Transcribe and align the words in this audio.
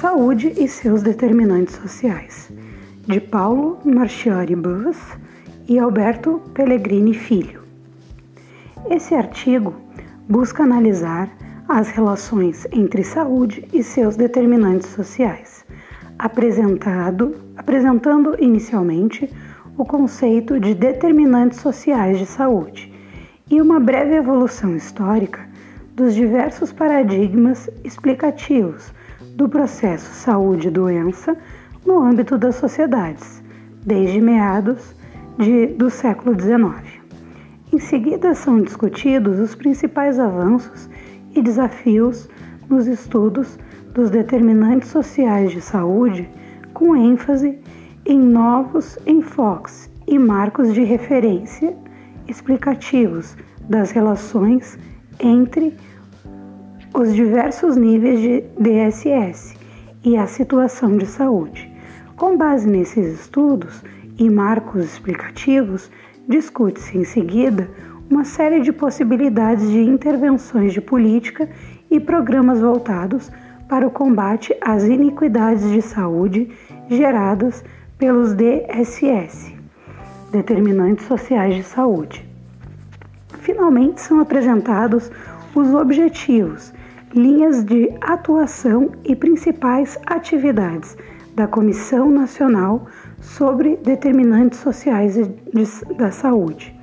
Saúde 0.00 0.54
e 0.56 0.66
seus 0.66 1.02
determinantes 1.02 1.74
sociais, 1.74 2.50
de 3.06 3.20
Paulo 3.20 3.78
Marchiori 3.84 4.56
Bus 4.56 4.96
e 5.68 5.78
Alberto 5.78 6.40
Pellegrini 6.54 7.12
Filho. 7.12 7.60
Esse 8.88 9.14
artigo 9.14 9.74
busca 10.26 10.62
analisar 10.62 11.30
as 11.68 11.90
relações 11.90 12.66
entre 12.72 13.04
saúde 13.04 13.68
e 13.74 13.82
seus 13.82 14.16
determinantes 14.16 14.88
sociais, 14.88 15.66
apresentado, 16.18 17.36
apresentando 17.54 18.34
inicialmente 18.42 19.30
o 19.76 19.84
conceito 19.84 20.58
de 20.58 20.72
determinantes 20.72 21.60
sociais 21.60 22.18
de 22.18 22.24
saúde 22.24 22.90
e 23.50 23.60
uma 23.60 23.78
breve 23.78 24.14
evolução 24.14 24.74
histórica 24.74 25.46
dos 25.94 26.14
diversos 26.14 26.72
paradigmas 26.72 27.68
explicativos 27.84 28.98
do 29.40 29.48
processo 29.48 30.12
saúde-doença 30.12 31.34
no 31.86 31.98
âmbito 31.98 32.36
das 32.36 32.56
sociedades, 32.56 33.42
desde 33.82 34.20
meados 34.20 34.94
de, 35.38 35.68
do 35.68 35.88
século 35.88 36.38
XIX. 36.38 37.00
Em 37.72 37.78
seguida, 37.78 38.34
são 38.34 38.60
discutidos 38.60 39.38
os 39.38 39.54
principais 39.54 40.18
avanços 40.18 40.90
e 41.34 41.40
desafios 41.40 42.28
nos 42.68 42.86
estudos 42.86 43.58
dos 43.94 44.10
determinantes 44.10 44.90
sociais 44.90 45.52
de 45.52 45.62
saúde, 45.62 46.28
com 46.74 46.94
ênfase 46.94 47.58
em 48.04 48.20
novos 48.20 48.98
enfoques 49.06 49.90
e 50.06 50.18
marcos 50.18 50.74
de 50.74 50.82
referência 50.82 51.74
explicativos 52.28 53.34
das 53.66 53.90
relações 53.90 54.78
entre 55.18 55.74
os 56.92 57.14
diversos 57.14 57.76
níveis 57.76 58.20
de 58.20 58.44
DSS 58.58 59.56
e 60.04 60.16
a 60.16 60.26
situação 60.26 60.96
de 60.96 61.06
saúde. 61.06 61.70
Com 62.16 62.36
base 62.36 62.68
nesses 62.68 63.20
estudos 63.20 63.82
e 64.18 64.28
marcos 64.28 64.84
explicativos, 64.84 65.90
discute-se 66.28 66.98
em 66.98 67.04
seguida 67.04 67.70
uma 68.10 68.24
série 68.24 68.60
de 68.60 68.72
possibilidades 68.72 69.70
de 69.70 69.80
intervenções 69.80 70.72
de 70.72 70.80
política 70.80 71.48
e 71.90 72.00
programas 72.00 72.60
voltados 72.60 73.30
para 73.68 73.86
o 73.86 73.90
combate 73.90 74.54
às 74.60 74.82
iniquidades 74.82 75.70
de 75.70 75.80
saúde 75.80 76.50
geradas 76.88 77.64
pelos 77.96 78.34
DSS, 78.34 79.54
determinantes 80.32 81.06
sociais 81.06 81.54
de 81.54 81.62
saúde. 81.62 82.28
Finalmente 83.38 84.00
são 84.00 84.18
apresentados 84.18 85.10
os 85.54 85.72
objetivos, 85.72 86.72
linhas 87.14 87.64
de 87.64 87.88
atuação 88.00 88.90
e 89.04 89.16
principais 89.16 89.98
atividades 90.06 90.96
da 91.34 91.46
Comissão 91.46 92.10
Nacional 92.10 92.86
sobre 93.20 93.76
Determinantes 93.76 94.58
Sociais 94.60 95.16
da 95.96 96.10
Saúde 96.10 96.80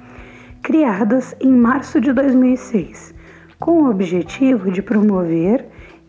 criadas 0.67 1.33
em 1.39 1.49
março 1.49 2.01
de 2.01 2.11
2006, 2.11 3.15
com 3.57 3.83
o 3.83 3.89
objetivo 3.89 4.69
de 4.69 4.81
promover 4.81 5.65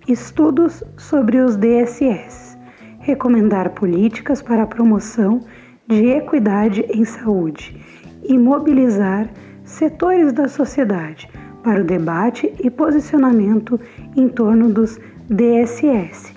estudos 0.08 0.82
sobre 0.97 1.38
os 1.38 1.55
DSS, 1.55 2.58
recomendar 2.98 3.70
políticas 3.70 4.42
para 4.42 4.64
a 4.64 4.66
promoção 4.66 5.42
de 5.86 6.06
equidade 6.06 6.84
em 6.92 7.05
saúde 7.05 7.80
e 8.25 8.36
mobilizar 8.36 9.30
setores 9.62 10.32
da 10.32 10.48
sociedade 10.48 11.30
para 11.62 11.80
o 11.80 11.84
debate 11.84 12.54
e 12.62 12.70
posicionamento 12.70 13.80
em 14.16 14.28
torno 14.28 14.68
dos 14.68 14.98
DSS 15.28 16.32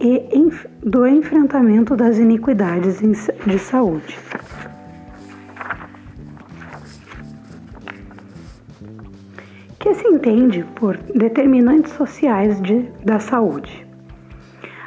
e 0.00 0.50
do 0.82 1.06
enfrentamento 1.06 1.96
das 1.96 2.18
iniquidades 2.18 3.00
de 3.46 3.58
saúde. 3.58 4.18
que 9.82 9.94
se 9.94 10.06
entende 10.06 10.64
por 10.76 10.96
determinantes 10.96 11.92
sociais 11.94 12.62
de, 12.62 12.88
da 13.04 13.18
saúde. 13.18 13.84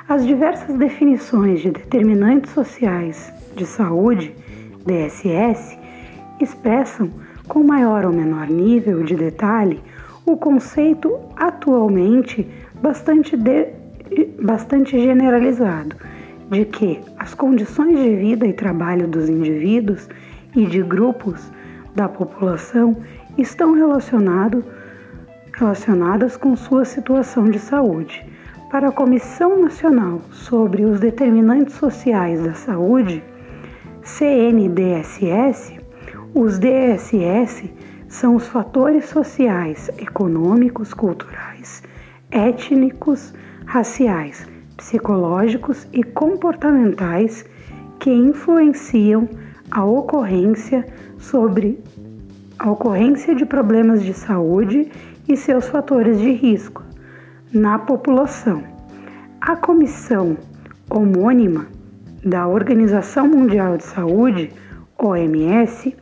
As 0.08 0.26
diversas 0.26 0.78
definições 0.78 1.60
de 1.60 1.72
determinantes 1.72 2.52
sociais 2.54 3.34
de 3.58 3.66
saúde, 3.66 4.34
DSS, 4.86 5.78
expressam 6.40 7.12
com 7.48 7.64
maior 7.64 8.06
ou 8.06 8.12
menor 8.12 8.48
nível 8.48 9.04
de 9.04 9.16
detalhe 9.16 9.82
o 10.26 10.36
conceito 10.36 11.20
atualmente 11.36 12.48
bastante, 12.82 13.38
de, 13.38 13.68
bastante 14.42 15.00
generalizado 15.00 15.96
de 16.50 16.66
que 16.66 17.00
as 17.18 17.34
condições 17.34 17.98
de 18.00 18.16
vida 18.16 18.46
e 18.46 18.54
trabalho 18.54 19.08
dos 19.08 19.30
indivíduos 19.30 20.08
e 20.56 20.66
de 20.66 20.82
grupos 20.82 21.52
da 21.96 22.08
população 22.08 22.96
estão 23.38 23.74
relacionados 23.74 24.64
relacionadas 25.54 26.36
com 26.36 26.56
sua 26.56 26.84
situação 26.84 27.46
de 27.46 27.60
saúde. 27.60 28.26
Para 28.70 28.90
a 28.90 28.92
Comissão 28.92 29.62
Nacional 29.62 30.20
sobre 30.32 30.84
os 30.84 31.00
Determinantes 31.00 31.76
Sociais 31.76 32.44
da 32.44 32.54
Saúde, 32.54 33.24
CNDSS, 34.04 35.75
os 36.36 36.60
DSS 36.60 37.74
são 38.10 38.36
os 38.36 38.46
fatores 38.46 39.06
sociais, 39.06 39.90
econômicos, 39.98 40.94
culturais, 40.94 41.82
étnicos, 42.30 43.34
raciais, 43.66 44.46
psicológicos 44.76 45.88
e 45.94 46.04
comportamentais 46.04 47.46
que 48.00 48.12
influenciam 48.12 49.30
a 49.72 49.86
ocorrência 49.86 50.86
sobre 51.18 51.82
a 52.60 52.70
ocorrência 52.70 53.34
de 53.34 53.46
problemas 53.46 54.04
de 54.04 54.14
saúde 54.14 54.92
e 55.30 55.38
seus 55.38 55.70
fatores 55.70 56.20
de 56.20 56.32
risco 56.32 56.84
na 57.54 57.80
população. 57.80 58.62
A 59.40 59.56
comissão 59.56 60.38
homônima 60.90 61.68
da 62.26 62.46
Organização 62.46 63.26
Mundial 63.26 63.78
de 63.78 63.86
Saúde, 63.86 64.52
OMS, 64.98 65.96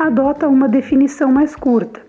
adota 0.00 0.48
uma 0.48 0.66
definição 0.66 1.30
mais 1.30 1.54
curta, 1.54 2.00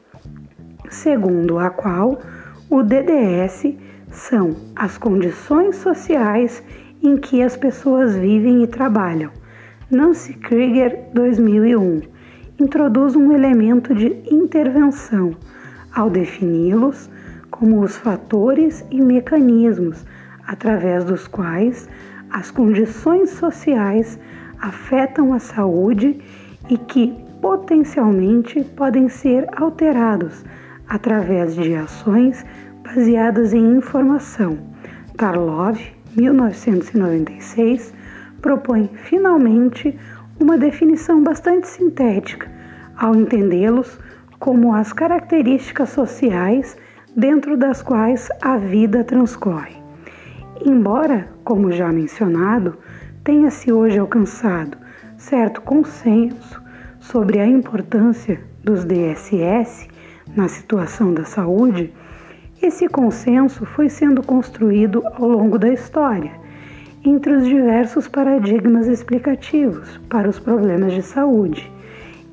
segundo 0.90 1.60
a 1.60 1.70
qual 1.70 2.22
o 2.70 2.82
DDS 2.82 3.76
são 4.10 4.56
as 4.78 4.98
condições 4.98 5.76
sociais 5.76 6.64
em 7.04 7.18
que 7.18 7.44
as 7.44 7.58
pessoas 7.58 8.16
vivem 8.16 8.64
e 8.64 8.68
trabalham. 8.68 9.30
Nancy 9.90 10.34
Krieger, 10.36 11.10
2001, 11.14 12.02
introduz 12.62 13.18
um 13.18 13.30
elemento 13.34 13.94
de 13.94 14.24
intervenção 14.32 15.36
ao 15.94 16.10
defini-los 16.10 17.10
como 17.50 17.82
os 17.82 17.98
fatores 17.98 18.86
e 18.90 19.02
mecanismos 19.02 20.06
através 20.48 21.04
dos 21.04 21.28
quais 21.28 21.90
as 22.30 22.52
condições 22.52 23.32
sociais 23.32 24.18
afetam 24.62 25.34
a 25.34 25.40
saúde 25.40 26.22
e 26.70 26.78
que 26.78 27.31
potencialmente 27.42 28.64
podem 28.76 29.10
ser 29.10 29.48
alterados 29.56 30.46
através 30.88 31.56
de 31.56 31.74
ações 31.76 32.46
baseadas 32.84 33.54
em 33.54 33.78
informação. 33.78 34.58
Tarlov, 35.18 35.80
1996, 36.16 37.94
propõe 38.42 38.90
finalmente 38.94 39.98
uma 40.40 40.58
definição 40.58 41.24
bastante 41.24 41.68
sintética 41.68 42.50
ao 42.98 43.16
entendê-los 43.16 44.00
como 44.40 44.74
as 44.74 44.92
características 44.94 45.90
sociais 45.90 46.78
dentro 47.16 47.58
das 47.58 47.82
quais 47.82 48.30
a 48.42 48.58
vida 48.58 49.04
transcorre. 49.04 49.76
Embora, 50.66 51.28
como 51.44 51.72
já 51.72 51.92
mencionado, 51.92 52.78
tenha-se 53.24 53.72
hoje 53.72 53.98
alcançado 53.98 54.78
certo 55.18 55.62
consenso 55.62 56.61
sobre 57.02 57.40
a 57.40 57.46
importância 57.46 58.40
dos 58.64 58.86
DSS 58.86 59.90
na 60.36 60.48
situação 60.48 61.14
da 61.14 61.26
saúde, 61.26 61.92
esse 62.62 62.88
consenso 62.88 63.66
foi 63.66 63.90
sendo 63.90 64.22
construído 64.22 65.04
ao 65.14 65.28
longo 65.28 65.58
da 65.58 65.70
história, 65.70 66.32
entre 67.04 67.34
os 67.34 67.48
diversos 67.48 68.08
paradigmas 68.08 68.88
explicativos 68.88 70.00
para 70.08 70.30
os 70.30 70.40
problemas 70.40 70.94
de 70.94 71.02
saúde. 71.02 71.70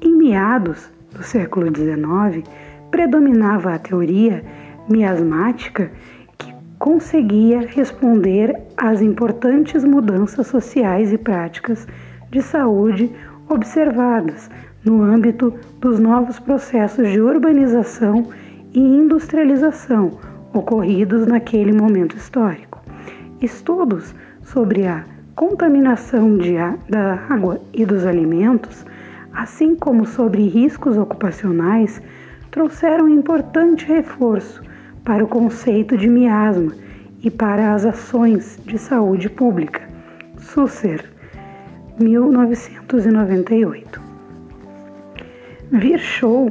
Em 0.02 0.14
meados 0.16 0.90
do 1.12 1.22
século 1.22 1.74
XIX, 1.74 2.46
predominava 2.90 3.74
a 3.74 3.78
teoria 3.78 4.44
miasmática 4.88 5.90
que 6.36 6.54
conseguia 6.78 7.60
responder 7.60 8.54
às 8.76 9.00
importantes 9.00 9.82
mudanças 9.82 10.46
sociais 10.46 11.10
e 11.10 11.18
práticas 11.18 11.88
de 12.30 12.42
saúde 12.42 13.10
observadas 13.48 14.50
no 14.84 15.02
âmbito 15.02 15.52
dos 15.80 15.98
novos 15.98 16.38
processos 16.38 17.08
de 17.08 17.20
urbanização 17.20 18.28
e 18.72 18.80
industrialização 18.80 20.18
ocorridos 20.52 21.26
naquele 21.26 21.72
momento 21.72 22.16
histórico. 22.16 22.82
Estudos 23.40 24.14
sobre 24.42 24.86
a 24.86 25.04
contaminação 25.34 26.36
de, 26.36 26.54
da 26.88 27.14
água 27.28 27.60
e 27.72 27.84
dos 27.84 28.04
alimentos, 28.04 28.84
assim 29.32 29.74
como 29.74 30.04
sobre 30.04 30.48
riscos 30.48 30.96
ocupacionais, 30.96 32.02
trouxeram 32.50 33.08
importante 33.08 33.86
reforço 33.86 34.62
para 35.04 35.24
o 35.24 35.28
conceito 35.28 35.96
de 35.96 36.08
miasma 36.08 36.72
e 37.22 37.30
para 37.30 37.74
as 37.74 37.84
ações 37.84 38.58
de 38.64 38.78
saúde 38.78 39.28
pública. 39.28 39.82
Susser, 40.38 41.04
1998. 41.98 44.00
Virchow, 45.70 46.50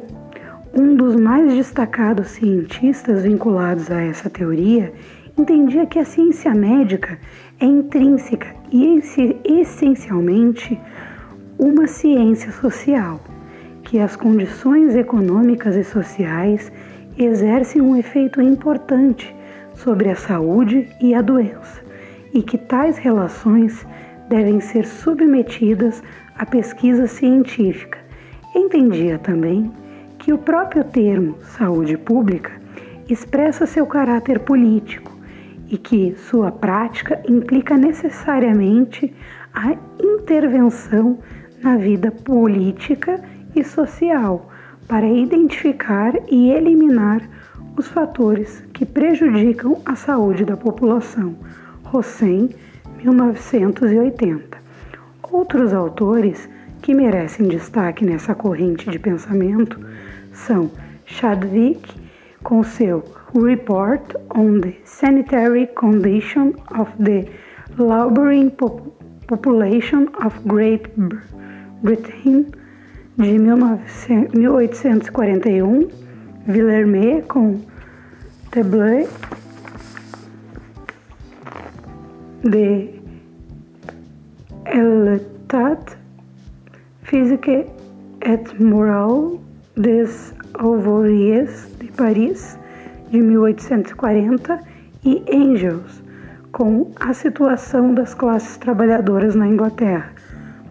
um 0.74 0.96
dos 0.96 1.16
mais 1.16 1.54
destacados 1.54 2.28
cientistas 2.28 3.24
vinculados 3.24 3.90
a 3.90 4.02
essa 4.02 4.30
teoria, 4.30 4.94
entendia 5.38 5.86
que 5.86 6.00
a 6.00 6.06
ciência 6.06 6.54
médica 6.54 7.18
é 7.60 7.66
intrínseca 7.66 8.48
e 8.72 9.02
essencialmente 9.46 10.80
uma 11.58 11.88
ciência 11.88 12.52
social, 12.52 13.20
que 13.84 14.00
as 14.00 14.16
condições 14.16 14.96
econômicas 14.96 15.76
e 15.76 15.84
sociais 15.84 16.72
exercem 17.18 17.82
um 17.82 17.96
efeito 17.96 18.42
importante 18.42 19.36
sobre 19.74 20.10
a 20.10 20.16
saúde 20.16 20.88
e 21.02 21.16
a 21.16 21.22
doença, 21.22 21.82
e 22.34 22.44
que 22.44 22.58
tais 22.58 22.98
relações 22.98 23.86
devem 24.30 24.60
ser 24.60 24.86
submetidas 24.86 26.02
à 26.38 26.46
pesquisa 26.46 27.08
científica. 27.08 27.98
Entendia 28.56 29.18
também 29.18 29.72
que 30.20 30.34
o 30.34 30.38
próprio 30.38 30.84
termo 30.84 31.38
saúde 31.58 31.98
pública 31.98 32.52
expressa 33.10 33.66
seu 33.66 33.86
caráter 33.86 34.40
político 34.40 35.16
e 35.70 35.78
que 35.78 36.16
sua 36.30 36.52
prática 36.52 37.22
implica 37.28 37.78
necessariamente 37.78 39.14
a 39.54 39.76
intervenção 40.02 41.18
na 41.62 41.78
vida 41.78 42.12
política 42.12 43.22
e 43.56 43.64
social 43.64 44.50
para 44.88 45.08
identificar 45.08 46.14
e 46.30 46.52
eliminar 46.52 47.22
os 47.76 47.88
fatores 47.88 48.64
que 48.74 48.86
prejudicam 48.86 49.82
a 49.86 49.96
saúde 49.96 50.46
da 50.46 50.56
população. 50.56 51.36
Rossem, 51.84 52.50
1980. 52.98 54.58
Outros 55.32 55.74
autores 55.74 56.50
que 56.82 56.94
merecem 56.94 57.48
destaque 57.48 58.06
nessa 58.06 58.34
corrente 58.34 58.90
de 58.90 58.98
pensamento 58.98 59.80
são 60.34 60.72
Chadwick, 61.06 61.94
com 62.44 62.64
seu 62.64 63.04
Report 63.36 64.16
on 64.36 64.62
the 64.62 64.74
Sanitary 64.86 65.68
Condition 65.68 66.54
of 66.80 66.90
the 67.04 67.28
Laboring 67.78 68.50
Population 69.28 70.08
of 70.26 70.40
Great 70.46 70.90
Britain, 71.84 72.48
de 73.18 73.40
1841, 73.40 75.88
Villermé 76.48 77.22
com 77.24 77.60
Teblé 78.52 79.08
de 82.44 82.88
L'état 84.74 85.98
physique 87.04 87.48
et 87.48 88.60
moral 88.60 89.40
des 89.76 90.08
ouvriers 90.62 91.48
de 91.80 91.88
Paris, 91.96 92.58
de 93.12 93.20
1840, 93.20 94.60
e 95.06 95.24
Angels, 95.32 96.04
com 96.52 96.92
a 97.00 97.14
situação 97.14 97.94
das 97.94 98.14
classes 98.14 98.58
trabalhadoras 98.58 99.36
na 99.36 99.48
Inglaterra, 99.48 100.12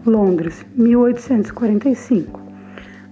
Londres, 0.05 0.65
1845. 0.75 2.39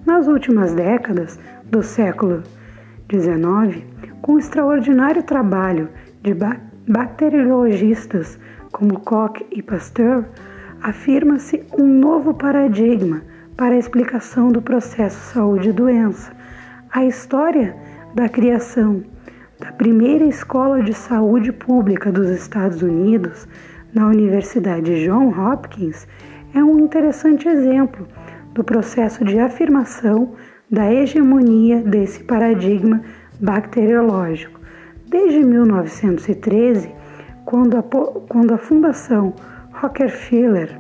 Nas 0.06 0.28
últimas 0.28 0.74
décadas 0.74 1.40
do 1.72 1.81
século 1.81 2.44
XIX, 3.10 3.84
com 4.22 4.34
o 4.34 4.40
extraordinário 4.40 5.24
trabalho 5.24 5.90
de 6.22 6.36
bacteriologistas 6.88 8.38
como 8.75 9.00
Koch 9.00 9.42
e 9.54 9.62
Pasteur, 9.62 10.25
afirma-se 10.81 11.63
um 11.80 11.88
novo 11.88 12.33
paradigma 12.33 13.22
para 13.56 13.74
a 13.74 13.77
explicação 13.77 14.51
do 14.51 14.62
processo 14.62 15.33
saúde 15.33 15.69
e 15.69 15.72
doença. 15.72 16.33
A 16.92 17.06
história 17.06 17.74
da 18.13 18.27
criação 18.27 19.01
da 19.62 19.72
primeira 19.72 20.25
escola 20.25 20.83
de 20.83 20.94
saúde 20.94 21.54
pública 21.54 22.12
dos 22.12 22.30
Estados 22.30 22.81
Unidos, 22.81 23.48
na 23.94 24.07
Universidade 24.07 25.06
John 25.06 25.30
Hopkins, 25.30 26.06
é 26.54 26.62
um 26.62 26.78
interessante 26.78 27.48
exemplo 27.48 28.06
do 28.54 28.62
processo 28.62 29.24
de 29.24 29.39
afirmação 29.39 30.33
da 30.69 30.94
hegemonia 30.94 31.80
desse 31.80 32.25
paradigma 32.25 33.01
bacteriológico. 33.39 34.60
Desde 35.07 35.45
1913, 35.45 37.05
quando 37.45 37.77
a, 37.77 37.83
quando 37.83 38.53
a 38.53 38.57
Fundação 38.57 39.33
Rockefeller 39.71 40.80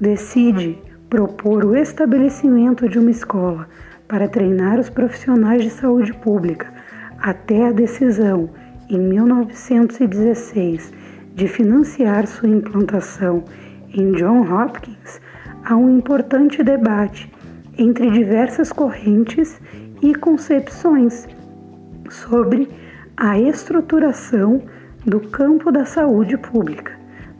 decide 0.00 0.78
propor 1.10 1.64
o 1.64 1.76
estabelecimento 1.76 2.88
de 2.88 2.98
uma 2.98 3.10
escola 3.10 3.68
para 4.08 4.28
treinar 4.28 4.78
os 4.78 4.88
profissionais 4.88 5.62
de 5.62 5.70
saúde 5.70 6.12
pública, 6.12 6.72
até 7.18 7.68
a 7.68 7.72
decisão, 7.72 8.50
em 8.88 8.98
1916, 8.98 10.92
de 11.34 11.48
financiar 11.48 12.26
sua 12.26 12.48
implantação 12.48 13.44
em 13.92 14.12
John 14.12 14.42
Hopkins, 14.42 15.20
há 15.64 15.74
um 15.76 15.96
importante 15.96 16.62
debate 16.62 17.32
entre 17.78 18.10
diversas 18.10 18.70
correntes 18.70 19.60
e 20.02 20.14
concepções 20.14 21.26
sobre 22.10 22.68
a 23.16 23.38
estruturação 23.38 24.62
do 25.06 25.20
campo 25.20 25.70
da 25.70 25.84
saúde 25.84 26.36
pública. 26.36 26.92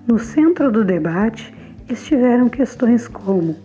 No 0.07 0.19
centro 0.19 0.71
do 0.71 0.85
debate 0.85 1.55
estiveram 1.89 2.49
questões 2.49 3.09
como: 3.09 3.57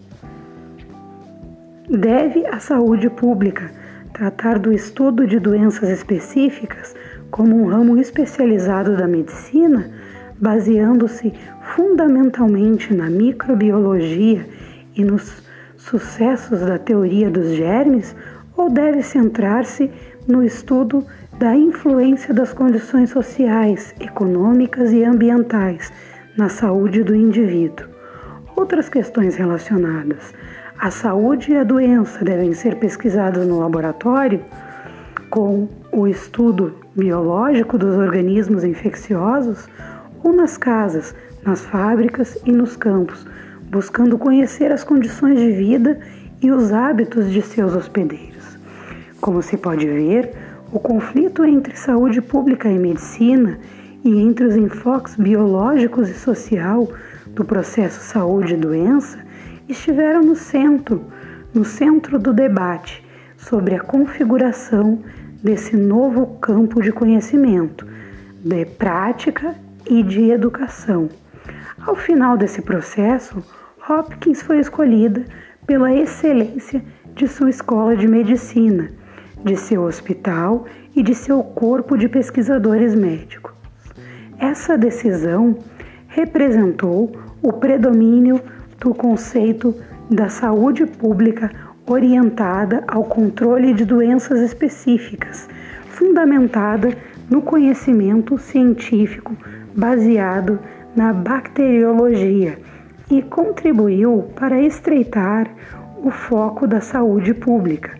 deve 1.90 2.46
a 2.48 2.60
saúde 2.60 3.10
pública 3.10 3.70
tratar 4.14 4.58
do 4.58 4.72
estudo 4.72 5.28
de 5.28 5.40
doenças 5.40 5.90
específicas 5.90 6.96
como 7.30 7.62
um 7.62 7.68
ramo 7.68 7.98
especializado 7.98 8.96
da 8.96 9.08
medicina, 9.08 9.92
baseando-se 10.40 11.34
fundamentalmente 11.76 12.94
na 12.94 13.10
microbiologia 13.10 14.46
e 14.96 15.04
nos 15.04 15.44
sucessos 15.78 16.62
da 16.62 16.78
teoria 16.78 17.30
dos 17.30 17.50
germes, 17.50 18.16
ou 18.56 18.70
deve 18.70 19.04
centrar-se 19.04 19.92
no 20.28 20.44
estudo 20.44 21.06
da 21.40 21.56
influência 21.56 22.34
das 22.34 22.52
condições 22.52 23.12
sociais, 23.12 23.96
econômicas 23.98 24.92
e 24.92 25.06
ambientais 25.06 25.90
na 26.38 26.50
saúde 26.50 27.02
do 27.02 27.16
indivíduo. 27.16 27.88
Outras 28.58 28.90
questões 28.90 29.38
relacionadas 29.38 30.34
à 30.78 30.92
saúde 30.92 31.54
e 31.54 31.56
à 31.56 31.64
doença 31.64 32.26
devem 32.26 32.54
ser 32.54 32.76
pesquisadas 32.76 33.48
no 33.48 33.58
laboratório 33.58 34.44
com 35.30 35.70
o 35.94 36.10
estudo 36.10 36.76
biológico 36.94 37.78
dos 37.78 37.96
organismos 37.96 38.66
infecciosos 38.66 39.70
ou 40.22 40.34
nas 40.34 40.58
casas, 40.58 41.16
nas 41.46 41.62
fábricas 41.62 42.38
e 42.46 42.52
nos 42.52 42.76
campos, 42.76 43.26
buscando 43.72 44.18
conhecer 44.18 44.74
as 44.74 44.84
condições 44.84 45.40
de 45.40 45.54
vida 45.54 46.02
e 46.42 46.52
os 46.52 46.74
hábitos 46.74 47.32
de 47.32 47.42
seus 47.42 47.74
hospedeiros. 47.74 48.60
Como 49.22 49.42
se 49.42 49.56
pode 49.56 49.88
ver, 49.88 50.49
o 50.72 50.80
conflito 50.80 51.44
entre 51.44 51.76
saúde 51.76 52.22
pública 52.22 52.70
e 52.70 52.78
medicina 52.78 53.60
e 54.04 54.20
entre 54.22 54.46
os 54.46 54.56
enfoques 54.56 55.16
biológicos 55.16 56.10
e 56.10 56.14
social 56.14 56.88
do 57.28 57.44
processo 57.44 58.00
saúde 58.02 58.54
e 58.54 58.58
doença 58.58 59.18
estiveram 59.68 60.22
no 60.22 60.36
centro, 60.36 61.04
no 61.54 61.66
centro 61.66 62.20
do 62.20 62.32
debate 62.32 63.04
sobre 63.36 63.76
a 63.76 63.80
configuração 63.80 65.00
desse 65.42 65.76
novo 65.76 66.38
campo 66.40 66.82
de 66.82 66.92
conhecimento, 66.92 67.88
de 68.44 68.66
prática 68.66 69.56
e 69.90 70.04
de 70.04 70.30
educação. 70.30 71.10
Ao 71.82 71.96
final 71.96 72.38
desse 72.38 72.62
processo, 72.62 73.44
Hopkins 73.90 74.44
foi 74.44 74.60
escolhida 74.60 75.26
pela 75.66 75.92
excelência 75.92 76.84
de 77.16 77.28
sua 77.28 77.50
escola 77.50 77.96
de 77.96 78.08
medicina 78.08 78.99
de 79.44 79.56
seu 79.56 79.84
hospital 79.84 80.66
e 80.96 81.04
de 81.04 81.16
seu 81.16 81.44
corpo 81.44 81.98
de 81.98 82.08
pesquisadores 82.08 82.96
médicos. 82.96 83.54
Essa 84.38 84.78
decisão 84.78 85.58
representou 86.08 87.12
o 87.42 87.54
predomínio 87.54 88.42
do 88.80 88.94
conceito 88.94 89.76
da 90.10 90.30
saúde 90.30 90.86
pública 90.86 91.52
orientada 91.86 92.84
ao 92.88 93.04
controle 93.04 93.74
de 93.74 93.86
doenças 93.86 94.40
específicas, 94.42 95.48
fundamentada 95.88 96.96
no 97.30 97.42
conhecimento 97.42 98.38
científico 98.38 99.36
baseado 99.76 100.60
na 100.96 101.14
bacteriologia 101.14 102.60
e 103.10 103.22
contribuiu 103.22 104.30
para 104.36 104.62
estreitar 104.62 105.48
o 106.04 106.10
foco 106.10 106.66
da 106.66 106.80
saúde 106.80 107.34
pública, 107.34 107.99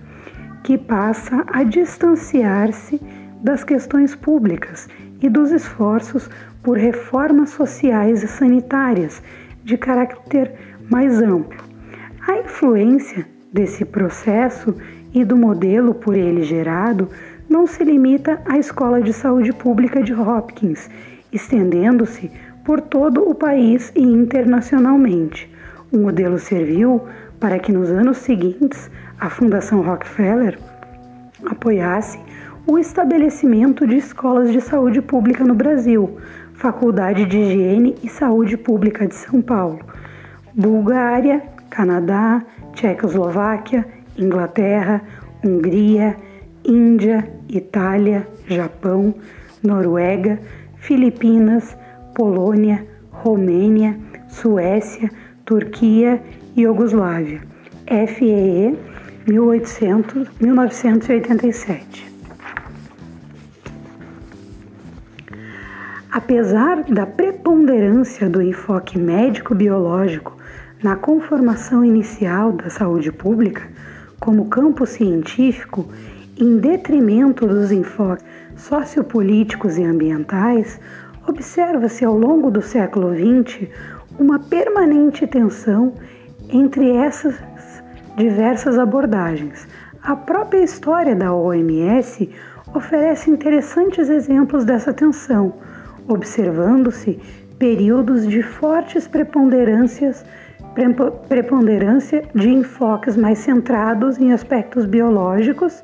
que 0.70 0.78
passa 0.78 1.44
a 1.48 1.64
distanciar-se 1.64 3.02
das 3.42 3.64
questões 3.64 4.14
públicas 4.14 4.88
e 5.20 5.28
dos 5.28 5.50
esforços 5.50 6.30
por 6.62 6.78
reformas 6.78 7.50
sociais 7.50 8.22
e 8.22 8.28
sanitárias 8.28 9.20
de 9.64 9.76
caráter 9.76 10.54
mais 10.88 11.20
amplo. 11.24 11.58
A 12.28 12.38
influência 12.38 13.26
desse 13.52 13.84
processo 13.84 14.76
e 15.12 15.26
do 15.26 15.36
modelo 15.36 15.96
por 15.96 16.16
ele 16.16 16.44
gerado 16.44 17.10
não 17.50 17.66
se 17.66 17.84
limita 17.84 18.40
à 18.46 18.60
Escola 18.60 19.02
de 19.02 19.12
Saúde 19.12 19.52
Pública 19.52 20.04
de 20.04 20.14
Hopkins, 20.14 20.88
estendendo-se 21.34 22.30
por 22.64 22.80
todo 22.80 23.28
o 23.28 23.34
país 23.34 23.92
e 23.96 24.04
internacionalmente. 24.04 25.52
O 25.92 25.98
modelo 25.98 26.38
serviu 26.38 27.08
para 27.40 27.58
que 27.58 27.72
nos 27.72 27.90
anos 27.90 28.18
seguintes 28.18 28.92
a 29.20 29.30
Fundação 29.30 29.82
Rockefeller 29.82 30.58
apoiasse 31.46 32.20
o 32.66 32.78
estabelecimento 32.78 33.86
de 33.86 33.98
escolas 33.98 34.52
de 34.52 34.62
saúde 34.62 35.02
pública 35.02 35.44
no 35.44 35.54
Brasil, 35.54 36.18
Faculdade 36.54 37.26
de 37.26 37.38
Higiene 37.38 37.96
e 38.04 38.10
Saúde 38.10 38.56
Pública 38.56 39.08
de 39.08 39.16
São 39.16 39.42
Paulo, 39.42 39.80
Bulgária, 40.54 41.42
Canadá, 41.70 42.44
Tchecoslováquia, 42.74 43.86
Inglaterra, 44.18 45.02
Hungria, 45.44 46.16
Índia, 46.64 47.28
Itália, 47.50 48.28
Japão, 48.48 49.16
Noruega, 49.64 50.40
Filipinas, 50.76 51.78
Polônia, 52.14 52.86
Romênia, 53.12 53.98
Suécia, 54.28 55.10
Turquia 55.46 56.22
e 56.56 56.62
Iugoslávia. 56.62 57.42
FEE 57.88 58.78
1800, 59.30 60.28
1987. 60.42 62.10
Apesar 66.12 66.84
da 66.86 67.06
preponderância 67.06 68.28
do 68.28 68.42
enfoque 68.42 68.98
médico-biológico 68.98 70.36
na 70.82 70.96
conformação 70.96 71.86
inicial 71.86 72.54
da 72.54 72.72
saúde 72.72 73.12
pública, 73.12 73.70
como 74.20 74.50
campo 74.50 74.88
científico, 74.88 75.88
em 76.36 76.58
detrimento 76.58 77.46
dos 77.46 77.72
enfoques 77.72 78.26
sociopolíticos 78.56 79.78
e 79.78 79.84
ambientais, 79.84 80.80
observa-se 81.28 82.04
ao 82.04 82.18
longo 82.18 82.50
do 82.50 82.62
século 82.62 83.14
XX 83.14 83.68
uma 84.18 84.40
permanente 84.40 85.28
tensão 85.28 85.94
entre 86.50 86.92
essas 86.92 87.36
diversas 88.20 88.78
abordagens. 88.78 89.68
A 90.04 90.16
própria 90.16 90.62
história 90.62 91.16
da 91.16 91.34
OMS 91.34 92.30
oferece 92.76 93.32
interessantes 93.32 94.10
exemplos 94.10 94.64
dessa 94.64 94.94
tensão 94.94 95.54
observando-se 96.10 97.20
períodos 97.58 98.28
de 98.28 98.42
fortes 98.42 99.08
preponderâncias 99.08 100.26
preponderância 101.28 102.24
de 102.34 102.50
enfoques 102.50 103.18
mais 103.18 103.40
centrados 103.40 104.18
em 104.18 104.32
aspectos 104.32 104.86
biológicos, 104.86 105.82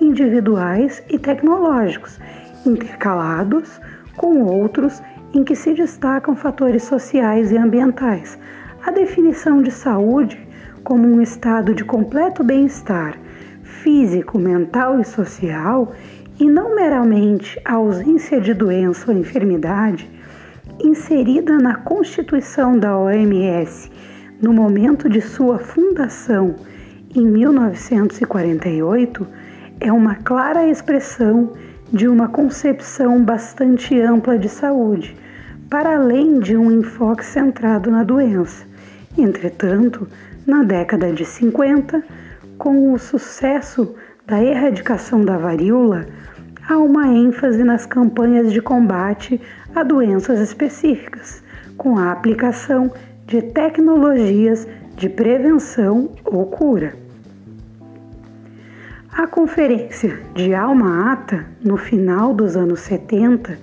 individuais 0.00 1.02
e 1.10 1.18
tecnológicos, 1.18 2.18
intercalados 2.64 3.80
com 4.16 4.42
outros 4.42 5.02
em 5.34 5.44
que 5.44 5.54
se 5.54 5.74
destacam 5.74 6.34
fatores 6.34 6.84
sociais 6.84 7.52
e 7.52 7.58
ambientais. 7.58 8.38
A 8.86 8.90
definição 8.90 9.60
de 9.60 9.70
saúde 9.70 10.47
como 10.88 11.06
um 11.06 11.20
estado 11.20 11.74
de 11.74 11.84
completo 11.84 12.42
bem-estar 12.42 13.18
físico, 13.62 14.38
mental 14.38 14.98
e 14.98 15.04
social 15.04 15.92
e 16.40 16.48
não 16.48 16.74
meramente 16.74 17.60
a 17.62 17.74
ausência 17.74 18.40
de 18.40 18.54
doença 18.54 19.12
ou 19.12 19.18
enfermidade, 19.18 20.08
inserida 20.82 21.58
na 21.58 21.74
Constituição 21.74 22.78
da 22.78 22.96
OMS 22.96 23.90
no 24.40 24.50
momento 24.50 25.10
de 25.10 25.20
sua 25.20 25.58
fundação 25.58 26.54
em 27.14 27.26
1948, 27.26 29.26
é 29.80 29.92
uma 29.92 30.14
clara 30.14 30.66
expressão 30.66 31.52
de 31.92 32.08
uma 32.08 32.28
concepção 32.28 33.22
bastante 33.22 34.00
ampla 34.00 34.38
de 34.38 34.48
saúde, 34.48 35.14
para 35.68 35.96
além 35.96 36.40
de 36.40 36.56
um 36.56 36.72
enfoque 36.72 37.26
centrado 37.26 37.90
na 37.90 38.02
doença. 38.02 38.66
Entretanto, 39.18 40.08
na 40.48 40.62
década 40.62 41.12
de 41.12 41.26
50, 41.26 42.02
com 42.56 42.94
o 42.94 42.98
sucesso 42.98 43.94
da 44.26 44.42
erradicação 44.42 45.22
da 45.22 45.36
varíola, 45.36 46.06
há 46.66 46.78
uma 46.78 47.06
ênfase 47.06 47.62
nas 47.62 47.84
campanhas 47.84 48.50
de 48.50 48.62
combate 48.62 49.38
a 49.74 49.82
doenças 49.82 50.40
específicas, 50.40 51.44
com 51.76 51.98
a 51.98 52.10
aplicação 52.10 52.90
de 53.26 53.42
tecnologias 53.42 54.66
de 54.96 55.10
prevenção 55.10 56.12
ou 56.24 56.46
cura. 56.46 56.94
A 59.12 59.26
conferência 59.26 60.18
de 60.34 60.54
Alma 60.54 61.12
Ata, 61.12 61.44
no 61.62 61.76
final 61.76 62.32
dos 62.32 62.56
anos 62.56 62.80
70, 62.80 63.58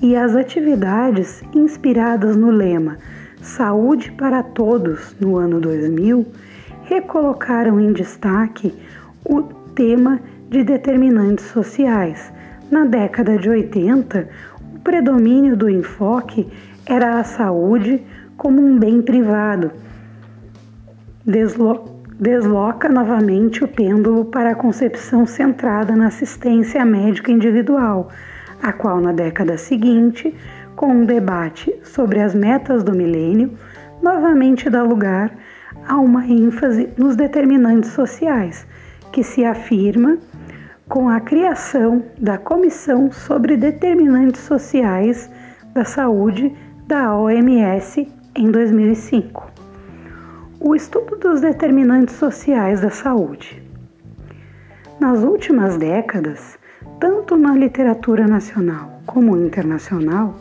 e 0.00 0.16
as 0.16 0.34
atividades 0.34 1.42
inspiradas 1.54 2.34
no 2.34 2.50
lema 2.50 2.96
Saúde 3.42 4.12
para 4.12 4.42
Todos 4.42 5.16
no 5.18 5.36
ano 5.36 5.60
2000 5.60 6.26
recolocaram 6.84 7.80
em 7.80 7.92
destaque 7.92 8.74
o 9.24 9.42
tema 9.74 10.20
de 10.48 10.62
determinantes 10.64 11.46
sociais, 11.46 12.32
na 12.70 12.84
década 12.84 13.38
de 13.38 13.48
80, 13.48 14.28
o 14.74 14.78
predomínio 14.80 15.56
do 15.56 15.70
enfoque 15.70 16.48
era 16.84 17.18
a 17.18 17.24
saúde 17.24 18.02
como 18.36 18.60
um 18.60 18.78
bem 18.78 19.00
privado. 19.00 19.70
Deslo 21.24 22.00
desloca 22.18 22.88
novamente 22.88 23.64
o 23.64 23.68
pêndulo 23.68 24.26
para 24.26 24.50
a 24.50 24.54
concepção 24.54 25.24
centrada 25.24 25.96
na 25.96 26.08
assistência 26.08 26.84
médica 26.84 27.32
individual, 27.32 28.10
a 28.62 28.72
qual 28.72 29.00
na 29.00 29.12
década 29.12 29.56
seguinte, 29.56 30.34
com 30.80 30.92
um 30.94 31.04
debate 31.04 31.78
sobre 31.84 32.20
as 32.20 32.34
metas 32.34 32.82
do 32.82 32.94
milênio, 32.94 33.52
novamente 34.00 34.70
dá 34.70 34.82
lugar 34.82 35.30
a 35.86 35.98
uma 35.98 36.26
ênfase 36.26 36.88
nos 36.96 37.14
determinantes 37.14 37.90
sociais, 37.90 38.66
que 39.12 39.22
se 39.22 39.44
afirma 39.44 40.16
com 40.88 41.06
a 41.06 41.20
criação 41.20 42.02
da 42.18 42.38
Comissão 42.38 43.12
sobre 43.12 43.58
Determinantes 43.58 44.40
Sociais 44.40 45.30
da 45.74 45.84
Saúde 45.84 46.50
da 46.86 47.14
OMS 47.14 48.10
em 48.34 48.50
2005. 48.50 49.52
O 50.58 50.74
estudo 50.74 51.14
dos 51.16 51.42
determinantes 51.42 52.14
sociais 52.14 52.80
da 52.80 52.88
saúde. 52.88 53.62
Nas 54.98 55.22
últimas 55.22 55.76
décadas, 55.76 56.58
tanto 56.98 57.36
na 57.36 57.54
literatura 57.54 58.26
nacional 58.26 59.02
como 59.04 59.36
internacional, 59.36 60.34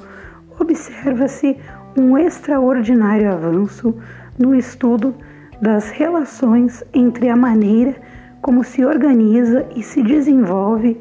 observa-se 0.59 1.57
um 1.97 2.17
extraordinário 2.17 3.31
avanço 3.31 3.95
no 4.37 4.55
estudo 4.55 5.15
das 5.61 5.89
relações 5.89 6.83
entre 6.93 7.29
a 7.29 7.35
maneira 7.35 7.95
como 8.41 8.63
se 8.63 8.85
organiza 8.85 9.65
e 9.75 9.83
se 9.83 10.01
desenvolve 10.01 10.99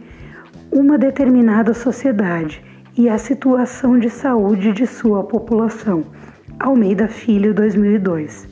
uma 0.73 0.99
determinada 0.99 1.73
sociedade 1.73 2.63
e 2.97 3.09
a 3.09 3.17
situação 3.17 3.99
de 3.99 4.11
saúde 4.11 4.73
de 4.73 4.87
sua 4.87 5.23
população. 5.23 6.05
Almeida 6.59 7.07
Filho, 7.07 7.55
2002. 7.55 8.49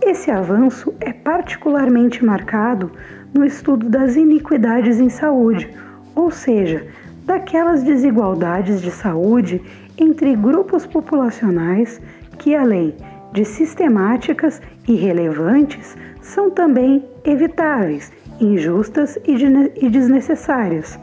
Esse 0.00 0.30
avanço 0.30 0.94
é 1.00 1.12
particularmente 1.12 2.24
marcado 2.24 2.92
no 3.34 3.44
estudo 3.44 3.88
das 3.88 4.14
iniquidades 4.14 5.00
em 5.00 5.08
saúde, 5.08 5.68
ou 6.14 6.30
seja, 6.30 6.86
daquelas 7.24 7.82
desigualdades 7.82 8.80
de 8.80 8.92
saúde 8.92 9.60
entre 9.98 10.34
grupos 10.36 10.86
populacionais 10.86 12.00
que, 12.38 12.54
além 12.54 12.94
de 13.32 13.44
sistemáticas 13.44 14.60
e 14.86 14.94
relevantes, 14.94 15.96
são 16.20 16.50
também 16.50 17.04
evitáveis, 17.24 18.12
injustas 18.40 19.18
e 19.24 19.88
desnecessárias. 19.88 20.98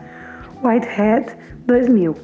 Whitehead, 0.64 1.36
2000. 1.66 2.16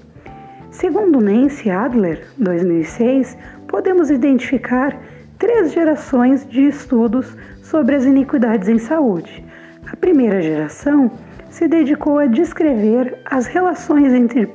Segundo 0.71 1.19
Nancy 1.19 1.69
Adler, 1.69 2.25
2006, 2.37 3.37
podemos 3.67 4.09
identificar 4.09 4.97
três 5.37 5.71
gerações 5.71 6.47
de 6.47 6.67
estudos 6.67 7.35
sobre 7.63 7.95
as 7.95 8.05
iniquidades 8.05 8.67
em 8.67 8.77
saúde. 8.77 9.43
A 9.91 9.95
primeira 9.95 10.41
geração 10.41 11.11
se 11.49 11.67
dedicou 11.67 12.19
a 12.19 12.27
descrever 12.27 13.17
as 13.25 13.47
relações 13.47 14.13
entre 14.13 14.45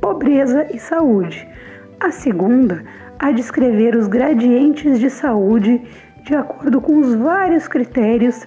pobreza 0.00 0.66
e 0.72 0.78
saúde. 0.78 1.46
A 1.98 2.10
segunda, 2.10 2.84
a 3.18 3.30
descrever 3.30 3.94
os 3.94 4.06
gradientes 4.06 4.98
de 4.98 5.10
saúde 5.10 5.82
de 6.24 6.34
acordo 6.34 6.80
com 6.80 6.98
os 6.98 7.14
vários 7.14 7.68
critérios 7.68 8.46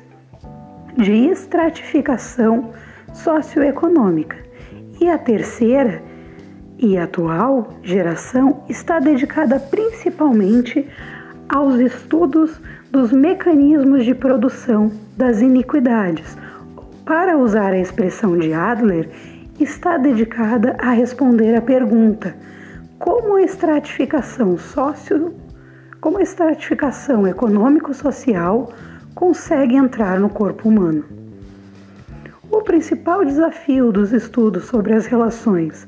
de 0.98 1.28
estratificação 1.28 2.72
socioeconômica. 3.14 4.38
E 5.00 5.10
a 5.10 5.18
terceira 5.18 6.02
e 6.78 6.98
atual 6.98 7.70
geração 7.84 8.64
está 8.68 9.00
dedicada 9.00 9.60
principalmente 9.60 10.88
aos 11.50 11.76
estudos 11.76 12.60
dos 12.92 13.12
mecanismos 13.12 14.06
de 14.06 14.14
produção 14.14 14.92
das 15.16 15.42
iniquidades. 15.42 16.38
Para 17.06 17.38
usar 17.38 17.74
a 17.74 17.80
expressão 17.80 18.38
de 18.38 18.54
Adler, 18.54 19.10
está 19.60 19.98
dedicada 19.98 20.76
a 20.80 20.92
responder 20.92 21.56
à 21.56 21.62
pergunta: 21.62 22.36
como 23.00 23.36
a 23.36 23.42
estratificação 23.42 24.58
socio, 24.58 25.34
como 26.00 26.18
a 26.18 26.22
estratificação 26.24 27.28
econômico-social 27.28 28.72
consegue 29.14 29.76
entrar 29.76 30.20
no 30.20 30.30
corpo 30.30 30.70
humano? 30.70 31.06
O 32.50 32.62
principal 32.62 33.26
desafio 33.26 33.92
dos 33.92 34.12
estudos 34.14 34.66
sobre 34.66 34.94
as 34.94 35.06
relações 35.06 35.88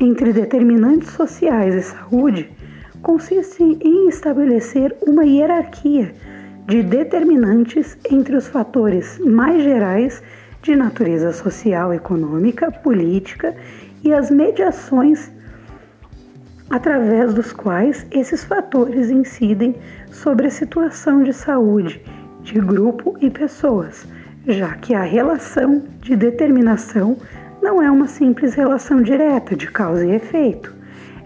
entre 0.00 0.32
determinantes 0.32 1.10
sociais 1.10 1.74
e 1.74 1.82
saúde 1.82 2.50
consiste 3.02 3.62
em 3.62 4.08
estabelecer 4.08 4.96
uma 5.06 5.24
hierarquia 5.24 6.14
de 6.66 6.82
determinantes 6.82 7.98
entre 8.10 8.36
os 8.36 8.46
fatores 8.46 9.18
mais 9.18 9.62
gerais 9.62 10.22
de 10.62 10.76
natureza 10.76 11.32
social, 11.32 11.92
econômica, 11.92 12.70
política 12.70 13.54
e 14.02 14.12
as 14.12 14.30
mediações 14.30 15.30
através 16.70 17.34
dos 17.34 17.52
quais 17.52 18.06
esses 18.10 18.44
fatores 18.44 19.10
incidem 19.10 19.74
sobre 20.10 20.46
a 20.46 20.50
situação 20.50 21.22
de 21.22 21.32
saúde 21.32 22.02
de 22.42 22.58
grupo 22.60 23.16
e 23.20 23.28
pessoas, 23.28 24.06
já 24.46 24.74
que 24.74 24.94
a 24.94 25.02
relação 25.02 25.82
de 26.00 26.16
determinação 26.16 27.16
não 27.60 27.82
é 27.82 27.90
uma 27.90 28.08
simples 28.08 28.54
relação 28.54 29.02
direta 29.02 29.54
de 29.54 29.66
causa 29.66 30.06
e 30.06 30.12
efeito. 30.12 30.74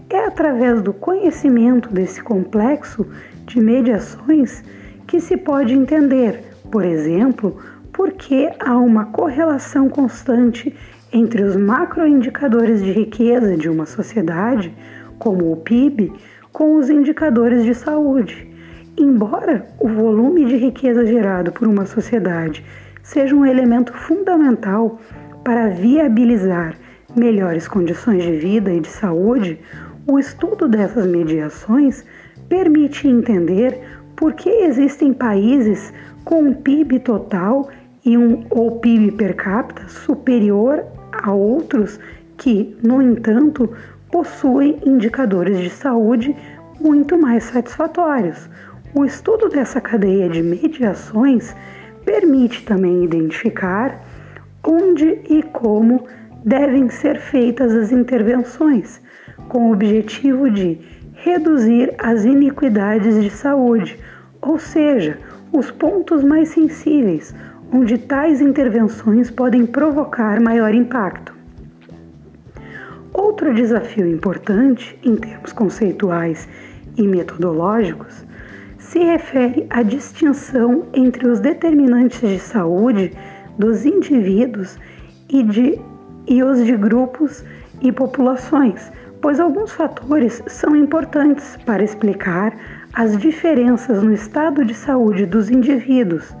É 0.09 0.25
através 0.25 0.81
do 0.81 0.93
conhecimento 0.93 1.89
desse 1.93 2.21
complexo 2.21 3.05
de 3.45 3.59
mediações 3.59 4.63
que 5.07 5.19
se 5.19 5.37
pode 5.37 5.73
entender, 5.73 6.43
por 6.69 6.83
exemplo, 6.83 7.57
por 7.97 8.11
que 8.11 8.47
há 8.59 8.77
uma 8.77 9.05
correlação 9.05 9.89
constante 9.89 10.71
entre 11.11 11.41
os 11.41 11.55
macroindicadores 11.55 12.83
de 12.83 12.91
riqueza 12.91 13.57
de 13.57 13.67
uma 13.67 13.87
sociedade, 13.87 14.71
como 15.17 15.51
o 15.51 15.57
PIB, 15.57 16.13
com 16.53 16.75
os 16.75 16.91
indicadores 16.91 17.65
de 17.65 17.73
saúde. 17.73 18.47
Embora 18.95 19.65
o 19.79 19.87
volume 19.87 20.45
de 20.45 20.57
riqueza 20.57 21.07
gerado 21.07 21.51
por 21.51 21.67
uma 21.67 21.87
sociedade 21.87 22.63
seja 23.01 23.35
um 23.35 23.43
elemento 23.43 23.91
fundamental 23.93 24.99
para 25.43 25.69
viabilizar 25.69 26.75
melhores 27.15 27.67
condições 27.67 28.21
de 28.21 28.33
vida 28.33 28.71
e 28.71 28.79
de 28.79 28.89
saúde, 28.89 29.59
o 30.05 30.19
estudo 30.19 30.67
dessas 30.67 31.07
mediações 31.07 32.05
permite 32.47 33.07
entender 33.07 33.81
por 34.15 34.33
que 34.33 34.49
existem 34.49 35.11
países 35.13 35.91
com 36.23 36.41
um 36.41 36.53
PIB 36.53 36.99
total 36.99 37.69
e 38.07 38.17
um 38.17 38.45
ou 38.49 38.79
PIB 38.79 39.11
per 39.11 39.35
capita 39.35 39.85
superior 39.89 40.81
a 41.11 41.33
outros 41.33 41.99
que, 42.37 42.73
no 42.81 43.01
entanto, 43.01 43.69
possuem 44.09 44.79
indicadores 44.85 45.59
de 45.59 45.69
saúde 45.69 46.33
muito 46.79 47.19
mais 47.19 47.43
satisfatórios. 47.43 48.49
O 48.95 49.03
estudo 49.03 49.49
dessa 49.49 49.81
cadeia 49.81 50.29
de 50.29 50.41
mediações 50.41 51.53
permite 52.05 52.63
também 52.63 53.03
identificar 53.03 54.01
onde 54.63 55.19
e 55.29 55.43
como 55.43 56.05
devem 56.45 56.87
ser 56.87 57.19
feitas 57.19 57.75
as 57.75 57.91
intervenções, 57.91 59.01
com 59.49 59.67
o 59.67 59.73
objetivo 59.73 60.49
de 60.49 60.79
reduzir 61.13 61.93
as 61.97 62.23
iniquidades 62.23 63.21
de 63.21 63.29
saúde, 63.29 63.99
ou 64.41 64.57
seja, 64.57 65.17
os 65.51 65.71
pontos 65.71 66.23
mais 66.23 66.49
sensíveis, 66.49 67.33
onde 67.71 67.97
tais 67.97 68.41
intervenções 68.41 69.29
podem 69.29 69.65
provocar 69.65 70.39
maior 70.39 70.73
impacto. 70.73 71.35
Outro 73.13 73.53
desafio 73.53 74.07
importante, 74.07 74.97
em 75.03 75.15
termos 75.15 75.51
conceituais 75.51 76.47
e 76.97 77.07
metodológicos, 77.07 78.25
se 78.77 78.99
refere 78.99 79.65
à 79.69 79.83
distinção 79.83 80.85
entre 80.93 81.27
os 81.27 81.39
determinantes 81.39 82.21
de 82.21 82.39
saúde 82.39 83.11
dos 83.57 83.85
indivíduos 83.85 84.77
e, 85.29 85.43
de, 85.43 85.79
e 86.27 86.43
os 86.43 86.63
de 86.63 86.77
grupos 86.77 87.43
e 87.81 87.91
populações, 87.91 88.91
pois 89.21 89.39
alguns 89.39 89.71
fatores 89.71 90.41
são 90.47 90.75
importantes 90.75 91.57
para 91.65 91.83
explicar 91.83 92.55
as 92.93 93.17
diferenças 93.17 94.01
no 94.01 94.13
estado 94.13 94.63
de 94.63 94.73
saúde 94.73 95.25
dos 95.25 95.49
indivíduos, 95.49 96.35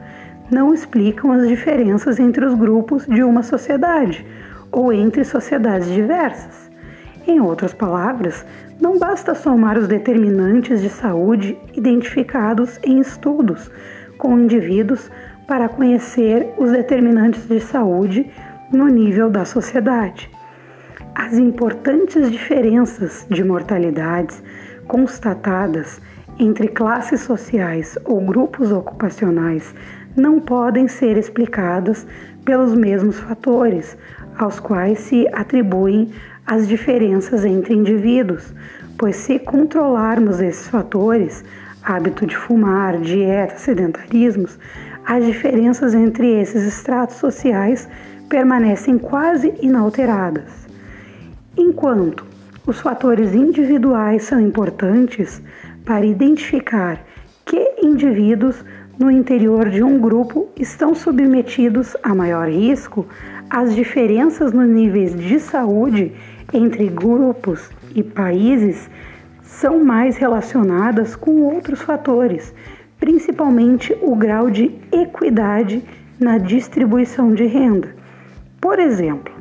não 0.49 0.73
explicam 0.73 1.31
as 1.31 1.47
diferenças 1.47 2.19
entre 2.19 2.45
os 2.45 2.53
grupos 2.53 3.05
de 3.05 3.23
uma 3.23 3.43
sociedade 3.43 4.25
ou 4.71 4.91
entre 4.93 5.23
sociedades 5.23 5.89
diversas. 5.89 6.69
Em 7.25 7.39
outras 7.41 7.73
palavras, 7.73 8.45
não 8.79 8.97
basta 8.97 9.35
somar 9.35 9.77
os 9.77 9.87
determinantes 9.87 10.81
de 10.81 10.89
saúde 10.89 11.57
identificados 11.73 12.79
em 12.83 12.99
estudos 12.99 13.69
com 14.17 14.39
indivíduos 14.39 15.09
para 15.47 15.69
conhecer 15.69 16.53
os 16.57 16.71
determinantes 16.71 17.47
de 17.47 17.59
saúde 17.59 18.29
no 18.71 18.87
nível 18.87 19.29
da 19.29 19.45
sociedade. 19.45 20.29
As 21.15 21.33
importantes 21.33 22.31
diferenças 22.31 23.25
de 23.29 23.43
mortalidades 23.43 24.43
constatadas 24.87 25.99
entre 26.39 26.67
classes 26.67 27.21
sociais 27.21 27.97
ou 28.05 28.21
grupos 28.21 28.71
ocupacionais 28.71 29.73
não 30.17 30.39
podem 30.39 30.87
ser 30.87 31.15
explicadas 31.15 32.07
pelos 32.43 32.73
mesmos 32.73 33.19
fatores 33.19 33.95
aos 34.37 34.59
quais 34.59 34.99
se 34.99 35.27
atribuem 35.31 36.11
as 36.45 36.67
diferenças 36.67 37.45
entre 37.45 37.75
indivíduos, 37.75 38.51
pois 38.97 39.15
se 39.15 39.37
controlarmos 39.37 40.39
esses 40.39 40.67
fatores, 40.67 41.45
hábito 41.83 42.25
de 42.25 42.35
fumar, 42.35 42.97
dieta, 42.97 43.57
sedentarismos, 43.57 44.57
as 45.05 45.23
diferenças 45.23 45.93
entre 45.93 46.41
esses 46.41 46.63
estratos 46.63 47.17
sociais 47.17 47.87
permanecem 48.27 48.97
quase 48.97 49.53
inalteradas. 49.61 50.67
Enquanto 51.55 52.25
os 52.65 52.79
fatores 52.79 53.33
individuais 53.33 54.23
são 54.23 54.41
importantes 54.41 55.41
para 55.85 56.05
identificar 56.05 56.99
que 57.45 57.75
indivíduos 57.81 58.63
no 58.99 59.11
interior 59.11 59.69
de 59.69 59.83
um 59.83 59.99
grupo 59.99 60.49
estão 60.57 60.95
submetidos 60.95 61.95
a 62.01 62.15
maior 62.15 62.49
risco, 62.49 63.05
as 63.49 63.75
diferenças 63.75 64.51
nos 64.51 64.67
níveis 64.67 65.15
de 65.15 65.39
saúde 65.39 66.11
entre 66.51 66.87
grupos 66.87 67.69
e 67.93 68.01
países 68.01 68.89
são 69.43 69.83
mais 69.83 70.17
relacionadas 70.17 71.15
com 71.15 71.41
outros 71.41 71.81
fatores, 71.81 72.53
principalmente 72.99 73.95
o 74.01 74.15
grau 74.15 74.49
de 74.49 74.71
equidade 74.91 75.83
na 76.19 76.37
distribuição 76.37 77.33
de 77.33 77.45
renda. 77.45 77.95
Por 78.59 78.79
exemplo, 78.79 79.33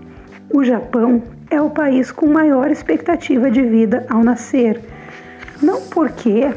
o 0.53 0.63
Japão 0.63 1.23
é 1.51 1.61
o 1.61 1.71
país 1.71 2.13
com 2.13 2.27
maior 2.27 2.71
expectativa 2.71 3.51
de 3.51 3.63
vida 3.63 4.07
ao 4.11 4.23
nascer. 4.23 4.81
Não 5.63 5.81
porque 5.83 6.53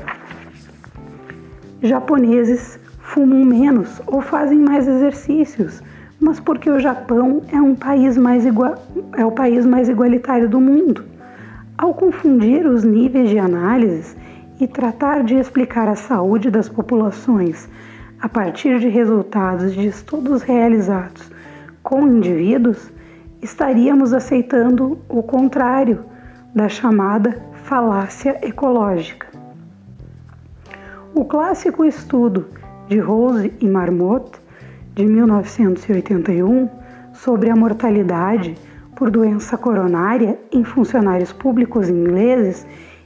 japoneses 1.82 2.80
fumam 3.10 3.44
menos 3.44 4.00
ou 4.06 4.22
fazem 4.22 4.60
mais 4.60 4.88
exercícios, 4.88 5.82
mas 6.20 6.40
porque 6.40 6.70
o 6.70 6.80
Japão 6.80 7.42
é 7.52 7.60
um 7.60 7.74
país 7.74 8.16
mais 8.16 8.46
igual, 8.46 8.76
é 9.18 9.26
o 9.26 9.32
país 9.32 9.66
mais 9.66 9.90
igualitário 9.90 10.48
do 10.48 10.62
mundo. 10.62 11.04
Ao 11.76 11.94
confundir 11.94 12.68
os 12.68 12.84
níveis 12.84 13.30
de 13.30 13.40
análises 13.40 14.16
e 14.60 14.68
tratar 14.68 15.24
de 15.24 15.36
explicar 15.36 15.88
a 15.88 15.96
saúde 15.96 16.52
das 16.52 16.70
populações 16.70 17.68
a 18.22 18.30
partir 18.30 18.80
de 18.80 18.90
resultados 18.90 19.74
de 19.74 19.88
estudos 19.88 20.44
realizados 20.44 21.32
com 21.82 22.08
indivíduos, 22.08 22.92
estaríamos 23.42 24.14
aceitando 24.14 25.00
o 25.10 25.24
contrário 25.24 26.06
da 26.54 26.70
chamada 26.70 27.42
falácia 27.64 28.38
ecológica. 28.44 29.28
O 31.16 31.26
clássico 31.26 31.84
estudo 31.84 32.59
de 32.90 32.98
Rose 32.98 33.54
e 33.62 33.68
Marmot, 33.68 34.32
de 34.96 35.06
1981, 35.06 36.68
sobre 37.14 37.52
a 37.52 37.56
mortalidade 37.56 38.58
por 38.96 39.12
doença 39.12 39.58
coronária 39.58 40.40
em 40.52 40.64
funcionários 40.64 41.32
públicos 41.32 41.88
ingleses, 41.88 42.66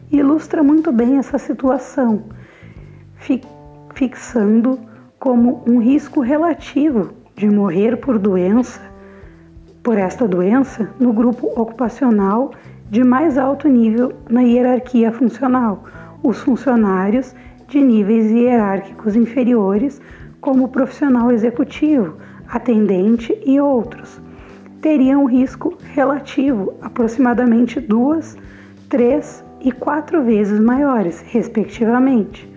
ilustra 0.10 0.64
muito 0.64 0.92
bem 0.92 1.18
essa 1.18 1.38
situação, 1.38 2.24
fixando 3.94 4.80
como 5.20 5.62
um 5.68 5.80
risco 5.80 6.22
relativo 6.22 7.12
de 7.36 7.50
morrer 7.50 7.98
por 7.98 8.18
doença, 8.18 8.80
por 9.84 9.98
esta 9.98 10.26
doença, 10.26 10.90
no 10.98 11.12
grupo 11.12 11.48
ocupacional 11.60 12.52
de 12.90 13.04
mais 13.04 13.38
alto 13.38 13.68
nível 13.68 14.14
na 14.30 14.42
hierarquia 14.42 15.12
funcional, 15.12 15.84
os 16.24 16.40
funcionários 16.40 17.36
de 17.74 17.82
níveis 17.82 18.30
hierárquicos 18.30 19.16
inferiores, 19.16 20.00
como 20.40 20.68
profissional 20.68 21.32
executivo, 21.32 22.18
atendente 22.48 23.36
e 23.44 23.60
outros, 23.60 24.22
teriam 24.80 25.24
um 25.24 25.26
risco 25.26 25.76
relativo 25.92 26.76
aproximadamente 26.84 27.80
duas, 27.80 28.38
três 28.90 29.44
e 29.60 29.72
quatro 29.72 30.22
vezes 30.24 30.60
maiores, 30.60 31.22
respectivamente. 31.22 32.48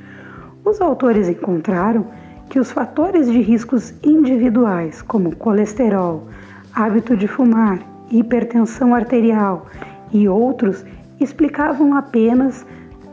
Os 0.63 0.83
autores 0.83 1.31
encontraram 1.31 2.05
que 2.51 2.61
os 2.61 2.71
fatores 2.71 3.31
de 3.33 3.41
riscos 3.41 3.95
individuais, 4.05 5.01
como 5.01 5.35
colesterol, 5.35 6.29
hábito 6.75 7.17
de 7.17 7.27
fumar, 7.27 7.81
hipertensão 8.11 8.95
arterial 8.95 9.65
e 10.13 10.29
outros, 10.29 10.85
explicavam 11.19 11.95
apenas 11.95 12.67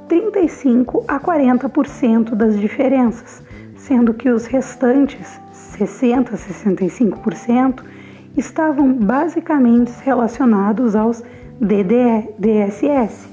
35 0.07 1.05
a 1.07 1.19
40% 1.19 2.35
das 2.35 2.59
diferenças, 2.59 3.41
sendo 3.75 4.13
que 4.13 4.29
os 4.29 4.45
restantes 4.45 5.39
60 5.51 6.33
a 6.33 6.37
65% 6.37 7.83
estavam 8.37 8.93
basicamente 8.93 9.91
relacionados 10.03 10.95
aos 10.95 11.23
DDE, 11.59 12.29
DSS. 12.37 13.29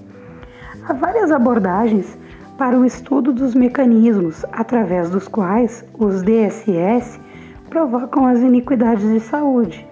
Há 0.87 0.93
várias 0.93 1.31
abordagens 1.31 2.19
para 2.59 2.79
o 2.79 2.85
estudo 2.85 3.33
dos 3.33 3.55
mecanismos 3.55 4.45
através 4.53 5.11
dos 5.11 5.27
quais 5.27 5.85
os 5.99 6.23
DSS 6.23 7.19
provocam 7.69 8.27
as 8.27 8.41
iniquidades 8.41 9.11
de 9.11 9.21
saúde. 9.21 9.87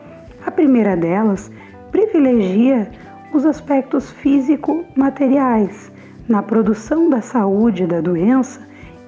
A 0.45 0.51
primeira 0.51 0.97
delas 0.97 1.51
privilegia 1.91 2.91
os 3.33 3.47
aspectos 3.47 4.11
físico-materiais 4.11 5.91
na 6.29 6.43
produção 6.43 7.09
da 7.09 7.23
saúde 7.23 7.87
da 7.87 8.01
doença, 8.01 8.61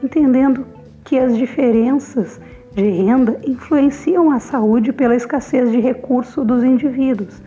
entendendo 0.03 0.67
que 1.05 1.19
as 1.19 1.37
diferenças 1.37 2.41
de 2.75 2.89
renda 2.89 3.39
influenciam 3.45 4.31
a 4.31 4.41
saúde 4.41 4.93
pela 4.93 5.15
escassez 5.15 5.71
de 5.71 5.81
recursos 5.81 6.47
dos 6.47 6.65
indivíduos 6.65 7.43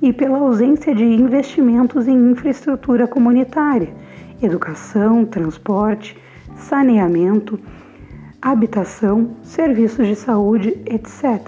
e 0.00 0.12
pela 0.12 0.38
ausência 0.38 0.94
de 0.94 1.04
investimentos 1.04 2.08
em 2.08 2.30
infraestrutura 2.30 3.06
comunitária, 3.06 3.90
educação, 4.40 5.24
transporte, 5.24 6.16
saneamento, 6.56 7.58
habitação, 8.40 9.30
serviços 9.42 10.06
de 10.06 10.14
saúde, 10.14 10.80
etc., 10.86 11.40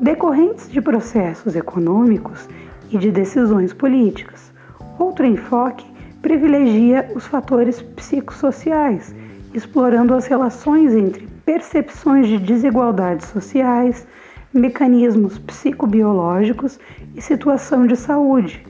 decorrentes 0.00 0.70
de 0.70 0.80
processos 0.80 1.54
econômicos 1.54 2.48
e 2.90 2.98
de 2.98 3.10
decisões 3.10 3.72
políticas. 3.72 4.50
Outro 4.98 5.26
enfoque 5.26 5.86
privilegia 6.26 7.08
os 7.14 7.24
fatores 7.24 7.80
psicossociais, 7.80 9.14
explorando 9.54 10.12
as 10.12 10.26
relações 10.26 10.92
entre 10.92 11.24
percepções 11.44 12.26
de 12.26 12.36
desigualdades 12.36 13.28
sociais, 13.28 14.04
mecanismos 14.52 15.38
psicobiológicos 15.38 16.80
e 17.14 17.22
situação 17.22 17.86
de 17.86 17.94
saúde, 17.94 18.66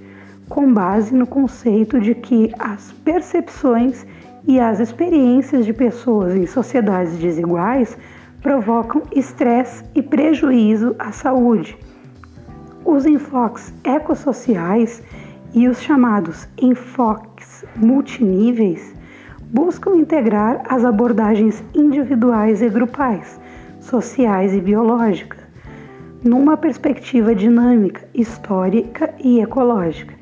com 0.50 0.70
base 0.70 1.14
no 1.14 1.26
conceito 1.26 1.98
de 1.98 2.14
que 2.14 2.52
as 2.58 2.92
percepções 2.92 4.06
e 4.46 4.60
as 4.60 4.78
experiências 4.78 5.64
de 5.64 5.72
pessoas 5.72 6.34
em 6.34 6.46
sociedades 6.46 7.16
desiguais 7.16 7.96
provocam 8.42 9.00
estresse 9.12 9.82
e 9.94 10.02
prejuízo 10.02 10.94
à 10.98 11.10
saúde. 11.10 11.78
Os 12.84 13.06
enfoques 13.06 13.72
ecossociais 13.82 15.02
e 15.56 15.66
os 15.68 15.80
chamados 15.80 16.46
enfoques 16.60 17.64
multiníveis 17.74 18.94
buscam 19.50 19.96
integrar 19.96 20.62
as 20.68 20.84
abordagens 20.84 21.64
individuais 21.74 22.60
e 22.60 22.68
grupais, 22.68 23.40
sociais 23.80 24.52
e 24.52 24.60
biológicas, 24.60 25.40
numa 26.22 26.58
perspectiva 26.58 27.34
dinâmica, 27.34 28.06
histórica 28.12 29.14
e 29.18 29.40
ecológica. 29.40 30.14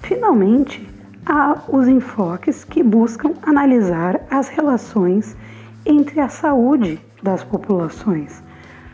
Finalmente, 0.00 0.84
há 1.24 1.62
os 1.68 1.86
enfoques 1.86 2.64
que 2.64 2.82
buscam 2.82 3.34
analisar 3.42 4.20
as 4.28 4.48
relações 4.48 5.36
entre 5.84 6.18
a 6.18 6.28
saúde 6.28 6.98
das 7.22 7.44
populações, 7.44 8.42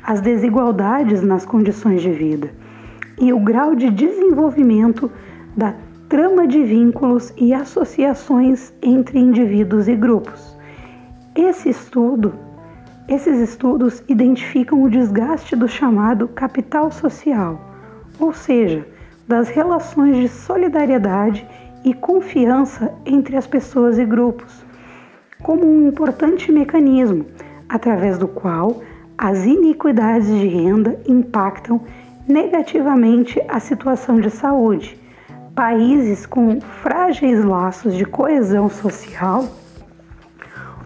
as 0.04 0.20
desigualdades 0.20 1.22
nas 1.22 1.46
condições 1.46 2.02
de 2.02 2.10
vida 2.10 2.50
e 3.18 3.32
o 3.32 3.38
grau 3.38 3.74
de 3.74 3.88
desenvolvimento 3.88 5.10
da 5.56 5.74
trama 6.08 6.46
de 6.46 6.62
vínculos 6.62 7.32
e 7.36 7.54
associações 7.54 8.72
entre 8.82 9.18
indivíduos 9.18 9.88
e 9.88 9.94
grupos. 9.94 10.56
Esse 11.34 11.70
estudo, 11.70 12.34
esses 13.08 13.38
estudos 13.38 14.02
identificam 14.08 14.82
o 14.82 14.90
desgaste 14.90 15.56
do 15.56 15.66
chamado 15.66 16.28
capital 16.28 16.90
social, 16.90 17.60
ou 18.20 18.32
seja, 18.32 18.86
das 19.26 19.48
relações 19.48 20.16
de 20.16 20.28
solidariedade 20.28 21.46
e 21.84 21.94
confiança 21.94 22.92
entre 23.06 23.36
as 23.36 23.46
pessoas 23.46 23.98
e 23.98 24.04
grupos, 24.04 24.64
como 25.42 25.66
um 25.66 25.88
importante 25.88 26.52
mecanismo 26.52 27.26
através 27.68 28.18
do 28.18 28.28
qual 28.28 28.82
as 29.16 29.44
iniquidades 29.44 30.28
de 30.28 30.46
renda 30.46 31.00
impactam 31.06 31.80
negativamente 32.28 33.40
a 33.48 33.58
situação 33.58 34.20
de 34.20 34.30
saúde 34.30 35.01
países 35.54 36.24
com 36.24 36.60
frágeis 36.60 37.44
laços 37.44 37.94
de 37.94 38.04
coesão 38.04 38.70
social, 38.70 39.48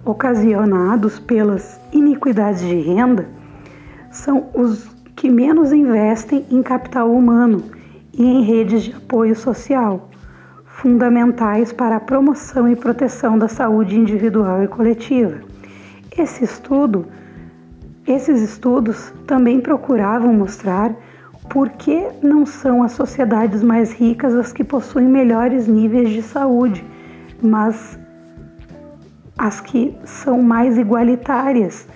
ocasionados 0.04 1.18
pelas 1.20 1.80
iniquidades 1.92 2.62
de 2.62 2.80
renda, 2.80 3.28
são 4.10 4.48
os 4.54 4.88
que 5.14 5.30
menos 5.30 5.72
investem 5.72 6.44
em 6.50 6.62
capital 6.62 7.10
humano 7.10 7.62
e 8.12 8.24
em 8.24 8.42
redes 8.42 8.82
de 8.82 8.92
apoio 8.92 9.36
social, 9.36 10.10
fundamentais 10.64 11.72
para 11.72 11.96
a 11.96 12.00
promoção 12.00 12.68
e 12.68 12.76
proteção 12.76 13.38
da 13.38 13.48
saúde 13.48 13.96
individual 13.96 14.62
e 14.64 14.68
coletiva. 14.68 15.40
Esse 16.16 16.44
estudo, 16.44 17.06
esses 18.06 18.42
estudos 18.42 19.12
também 19.26 19.60
procuravam 19.60 20.32
mostrar 20.32 20.94
por 21.48 21.70
que 21.70 22.08
não 22.22 22.44
são 22.44 22.82
as 22.82 22.92
sociedades 22.92 23.62
mais 23.62 23.92
ricas 23.92 24.34
as 24.34 24.52
que 24.52 24.64
possuem 24.64 25.06
melhores 25.06 25.66
níveis 25.66 26.10
de 26.10 26.22
saúde, 26.22 26.84
mas 27.42 27.98
as 29.38 29.60
que 29.60 29.96
são 30.04 30.42
mais 30.42 30.76
igualitárias 30.76 31.86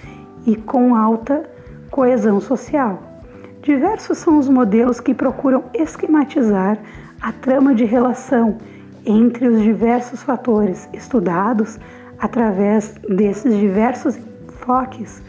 e 0.47 0.57
com 0.57 0.95
alta 0.95 1.43
coesão 1.91 2.41
social? 2.41 3.03
Diversos 3.63 4.19
são 4.19 4.39
os 4.39 4.49
modelos 4.49 5.01
que 5.01 5.13
procuram 5.13 5.65
esquematizar 5.75 6.79
a 7.21 7.33
trama 7.33 7.75
de 7.75 7.85
relação 7.85 8.57
entre 9.05 9.49
os 9.49 9.61
diversos 9.63 10.23
fatores 10.23 10.89
estudados 10.93 11.79
através 12.19 12.95
desses 13.09 13.57
diversos 13.57 14.17
enfoques. 14.17 15.23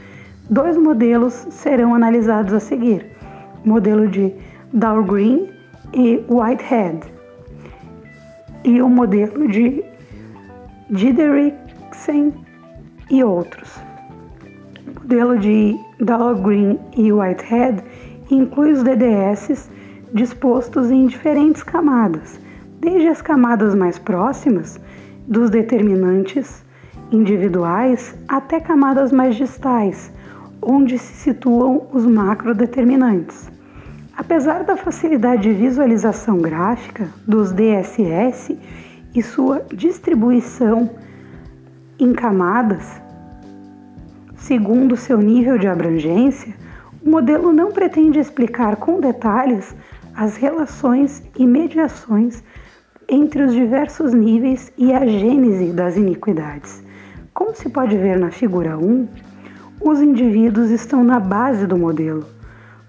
Dois 0.49 0.77
modelos 0.77 1.33
serão 1.49 1.95
analisados 1.95 2.53
a 2.53 2.59
seguir 2.59 3.10
modelo 3.65 4.07
de 4.07 4.33
Dahlgren 4.73 5.49
e 5.93 6.23
Whitehead, 6.29 6.99
e 8.63 8.81
o 8.81 8.89
modelo 8.89 9.47
de 9.47 9.83
Dideriksen 10.89 12.33
e 13.09 13.23
outros. 13.23 13.77
O 14.87 15.01
modelo 15.01 15.37
de 15.37 15.77
Dahlgren 15.99 16.79
e 16.95 17.11
Whitehead 17.11 17.83
inclui 18.29 18.71
os 18.71 18.83
DDS 18.83 19.69
dispostos 20.13 20.89
em 20.89 21.05
diferentes 21.05 21.63
camadas, 21.63 22.39
desde 22.79 23.07
as 23.07 23.21
camadas 23.21 23.75
mais 23.75 23.99
próximas 23.99 24.79
dos 25.27 25.49
determinantes 25.49 26.63
individuais 27.11 28.15
até 28.27 28.59
camadas 28.59 29.11
mais 29.11 29.35
distais, 29.35 30.11
onde 30.61 30.97
se 30.97 31.13
situam 31.13 31.87
os 31.91 32.05
macrodeterminantes. 32.05 33.50
Apesar 34.21 34.63
da 34.63 34.77
facilidade 34.77 35.41
de 35.41 35.51
visualização 35.51 36.37
gráfica 36.37 37.07
dos 37.27 37.51
DSS 37.51 38.55
e 39.15 39.23
sua 39.23 39.65
distribuição 39.73 40.91
em 41.99 42.13
camadas, 42.13 43.01
segundo 44.35 44.95
seu 44.95 45.17
nível 45.17 45.57
de 45.57 45.67
abrangência, 45.67 46.53
o 47.03 47.09
modelo 47.09 47.51
não 47.51 47.71
pretende 47.71 48.19
explicar 48.19 48.75
com 48.75 48.99
detalhes 48.99 49.75
as 50.15 50.37
relações 50.37 51.23
e 51.35 51.43
mediações 51.43 52.43
entre 53.09 53.41
os 53.41 53.55
diversos 53.55 54.13
níveis 54.13 54.71
e 54.77 54.93
a 54.93 55.03
gênese 55.03 55.73
das 55.73 55.97
iniquidades. 55.97 56.83
Como 57.33 57.55
se 57.55 57.67
pode 57.69 57.97
ver 57.97 58.19
na 58.19 58.29
figura 58.29 58.77
1, 58.77 59.07
os 59.81 59.99
indivíduos 59.99 60.69
estão 60.69 61.03
na 61.03 61.19
base 61.19 61.65
do 61.65 61.75
modelo, 61.75 62.23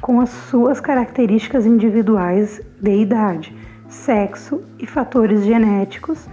com 0.02 0.20
as 0.20 0.30
suas 0.30 0.80
características 0.80 1.64
individuais 1.64 2.60
de 2.80 3.02
idade, 3.02 3.56
sexo 3.88 4.60
e 4.76 4.84
fatores 4.84 5.44
genéticos 5.44 6.28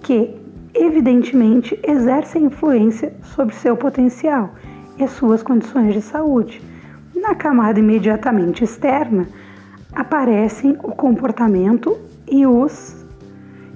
que, 0.00 0.34
evidentemente, 0.74 1.78
exercem 1.86 2.44
influência 2.44 3.12
sobre 3.22 3.54
seu 3.54 3.76
potencial 3.76 4.54
e 4.98 5.06
suas 5.06 5.42
condições 5.42 5.92
de 5.92 6.00
saúde. 6.00 6.62
Na 7.14 7.34
camada 7.34 7.78
imediatamente 7.78 8.64
externa, 8.64 9.28
aparecem 9.94 10.72
o 10.82 10.92
comportamento 10.92 11.98
e 12.26 12.46
os 12.46 13.04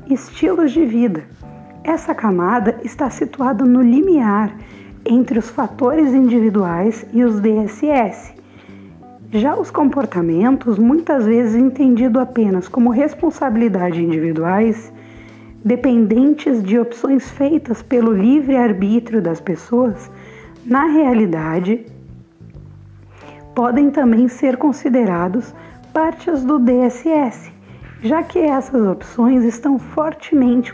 estilos 0.08 0.72
de 0.72 0.86
vida. 0.86 1.24
Essa 1.84 2.14
camada 2.14 2.80
está 2.82 3.10
situada 3.10 3.66
no 3.66 3.82
limiar 3.82 4.56
entre 5.04 5.38
os 5.38 5.50
fatores 5.50 6.14
individuais 6.14 7.04
e 7.12 7.22
os 7.22 7.38
DSS. 7.38 8.34
Já 9.32 9.56
os 9.56 9.70
comportamentos, 9.70 10.78
muitas 10.78 11.26
vezes 11.26 11.56
entendido 11.56 12.20
apenas 12.20 12.68
como 12.68 12.90
responsabilidade 12.90 14.02
individuais, 14.02 14.92
dependentes 15.64 16.62
de 16.62 16.78
opções 16.78 17.28
feitas 17.30 17.82
pelo 17.82 18.12
livre 18.12 18.56
arbítrio 18.56 19.20
das 19.20 19.40
pessoas, 19.40 20.10
na 20.64 20.84
realidade 20.84 21.84
podem 23.52 23.90
também 23.90 24.28
ser 24.28 24.56
considerados 24.58 25.52
partes 25.92 26.44
do 26.44 26.58
DSS, 26.60 27.50
já 28.02 28.22
que 28.22 28.38
essas 28.38 28.80
opções 28.86 29.42
estão 29.42 29.76
fortemente 29.78 30.72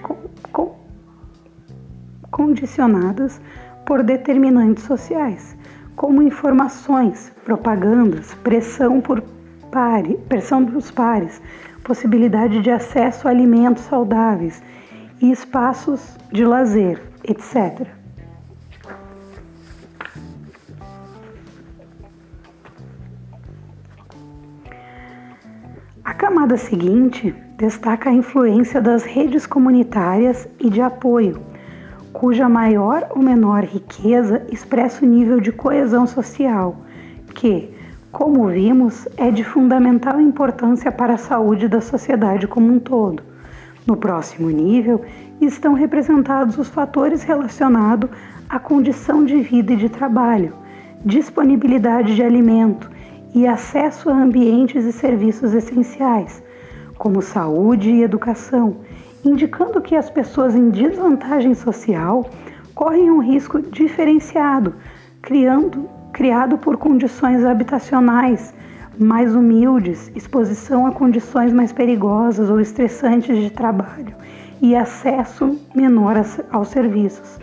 condicionadas 2.30 3.40
por 3.86 4.02
determinantes 4.02 4.84
sociais, 4.84 5.56
como 5.96 6.22
informações, 6.22 7.32
propagandas, 7.44 8.34
pressão 8.34 9.00
por 9.00 9.22
pare, 9.70 10.18
pressão 10.28 10.62
dos 10.62 10.90
pares, 10.90 11.40
possibilidade 11.82 12.60
de 12.60 12.70
acesso 12.70 13.26
a 13.26 13.30
alimentos 13.30 13.84
saudáveis 13.84 14.62
e 15.20 15.30
espaços 15.30 16.16
de 16.30 16.44
lazer, 16.44 17.02
etc. 17.24 17.86
A 26.04 26.14
camada 26.14 26.56
seguinte 26.56 27.34
destaca 27.56 28.10
a 28.10 28.12
influência 28.12 28.80
das 28.80 29.04
redes 29.04 29.46
comunitárias 29.46 30.48
e 30.58 30.68
de 30.68 30.80
apoio, 30.80 31.51
cuja 32.12 32.48
maior 32.48 33.06
ou 33.10 33.22
menor 33.22 33.64
riqueza 33.64 34.44
expressa 34.50 35.04
o 35.04 35.08
nível 35.08 35.40
de 35.40 35.50
coesão 35.50 36.06
social, 36.06 36.76
que, 37.34 37.70
como 38.10 38.48
vimos, 38.48 39.08
é 39.16 39.30
de 39.30 39.42
fundamental 39.42 40.20
importância 40.20 40.92
para 40.92 41.14
a 41.14 41.18
saúde 41.18 41.68
da 41.68 41.80
sociedade 41.80 42.46
como 42.46 42.72
um 42.72 42.78
todo. 42.78 43.22
No 43.86 43.96
próximo 43.96 44.50
nível 44.50 45.02
estão 45.40 45.72
representados 45.72 46.58
os 46.58 46.68
fatores 46.68 47.22
relacionados 47.22 48.10
à 48.48 48.58
condição 48.58 49.24
de 49.24 49.40
vida 49.40 49.72
e 49.72 49.76
de 49.76 49.88
trabalho, 49.88 50.52
disponibilidade 51.04 52.14
de 52.14 52.22
alimento, 52.22 52.90
e 53.34 53.46
acesso 53.46 54.10
a 54.10 54.12
ambientes 54.12 54.84
e 54.84 54.92
serviços 54.92 55.54
essenciais, 55.54 56.42
como 56.98 57.22
saúde 57.22 57.90
e 57.90 58.02
educação, 58.02 58.76
indicando 59.24 59.80
que 59.80 59.94
as 59.94 60.10
pessoas 60.10 60.54
em 60.54 60.70
desvantagem 60.70 61.54
social 61.54 62.28
correm 62.74 63.10
um 63.10 63.20
risco 63.20 63.60
diferenciado, 63.60 64.74
criando, 65.20 65.88
criado 66.12 66.58
por 66.58 66.76
condições 66.76 67.44
habitacionais 67.44 68.52
mais 68.98 69.34
humildes, 69.34 70.10
exposição 70.14 70.86
a 70.86 70.92
condições 70.92 71.52
mais 71.52 71.72
perigosas 71.72 72.50
ou 72.50 72.60
estressantes 72.60 73.38
de 73.38 73.50
trabalho 73.50 74.14
e 74.60 74.76
acesso 74.76 75.58
menor 75.74 76.16
aos 76.50 76.68
serviços. 76.68 77.38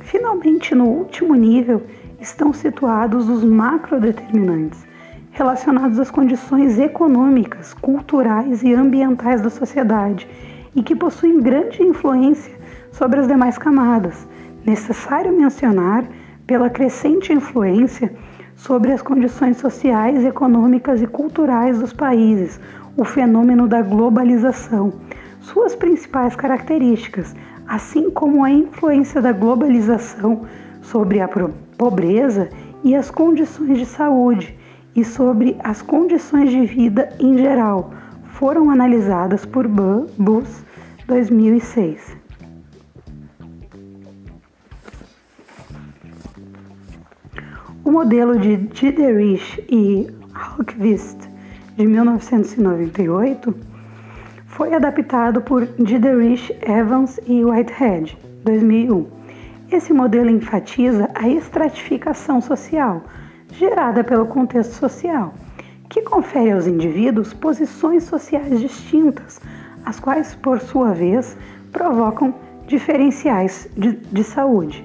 Finalmente, 0.00 0.74
no 0.74 0.86
último 0.86 1.34
nível, 1.34 1.82
estão 2.20 2.52
situados 2.52 3.28
os 3.28 3.44
macrodeterminantes, 3.44 4.86
relacionados 5.32 5.98
às 5.98 6.10
condições 6.10 6.78
econômicas, 6.78 7.74
culturais 7.74 8.62
e 8.62 8.72
ambientais 8.72 9.42
da 9.42 9.50
sociedade 9.50 10.26
e 10.76 10.82
que 10.82 10.94
possuem 10.94 11.40
grande 11.40 11.82
influência 11.82 12.54
sobre 12.92 13.18
as 13.18 13.26
demais 13.26 13.58
camadas. 13.58 14.28
Necessário 14.64 15.32
mencionar 15.32 16.04
pela 16.46 16.70
crescente 16.70 17.32
influência 17.32 18.12
sobre 18.54 18.92
as 18.92 19.02
condições 19.02 19.56
sociais, 19.56 20.24
econômicas 20.24 21.02
e 21.02 21.06
culturais 21.06 21.80
dos 21.80 21.92
países, 21.92 22.60
o 22.96 23.04
fenômeno 23.04 23.66
da 23.66 23.82
globalização, 23.82 24.92
suas 25.40 25.74
principais 25.74 26.36
características, 26.36 27.34
assim 27.66 28.10
como 28.10 28.44
a 28.44 28.50
influência 28.50 29.20
da 29.20 29.32
globalização 29.32 30.42
sobre 30.82 31.20
a 31.20 31.28
pobreza 31.76 32.48
e 32.84 32.94
as 32.94 33.10
condições 33.10 33.78
de 33.78 33.86
saúde, 33.86 34.56
e 34.94 35.04
sobre 35.04 35.56
as 35.62 35.82
condições 35.82 36.50
de 36.50 36.64
vida 36.64 37.10
em 37.20 37.36
geral 37.36 37.90
foram 38.24 38.70
analisadas 38.70 39.44
por 39.44 39.68
Bus 39.68 40.64
2006. 41.06 42.16
O 47.84 47.92
modelo 47.92 48.36
de 48.38 48.56
Diderich 48.56 49.64
e 49.70 50.08
Hallqvist 50.32 51.18
de 51.76 51.86
1998 51.86 53.54
foi 54.46 54.74
adaptado 54.74 55.40
por 55.40 55.64
Diderich, 55.78 56.52
Evans 56.62 57.20
e 57.26 57.44
Whitehead 57.44 58.18
2001. 58.44 59.06
Esse 59.70 59.92
modelo 59.92 60.30
enfatiza 60.30 61.08
a 61.14 61.28
estratificação 61.28 62.40
social 62.40 63.04
gerada 63.52 64.02
pelo 64.02 64.26
contexto 64.26 64.72
social, 64.72 65.34
que 65.88 66.02
confere 66.02 66.50
aos 66.50 66.66
indivíduos 66.66 67.32
posições 67.32 68.02
sociais 68.02 68.58
distintas, 68.60 69.40
as 69.86 70.00
quais, 70.00 70.34
por 70.34 70.60
sua 70.60 70.92
vez, 70.92 71.36
provocam 71.70 72.34
diferenciais 72.66 73.68
de, 73.76 73.92
de 73.92 74.24
saúde. 74.24 74.84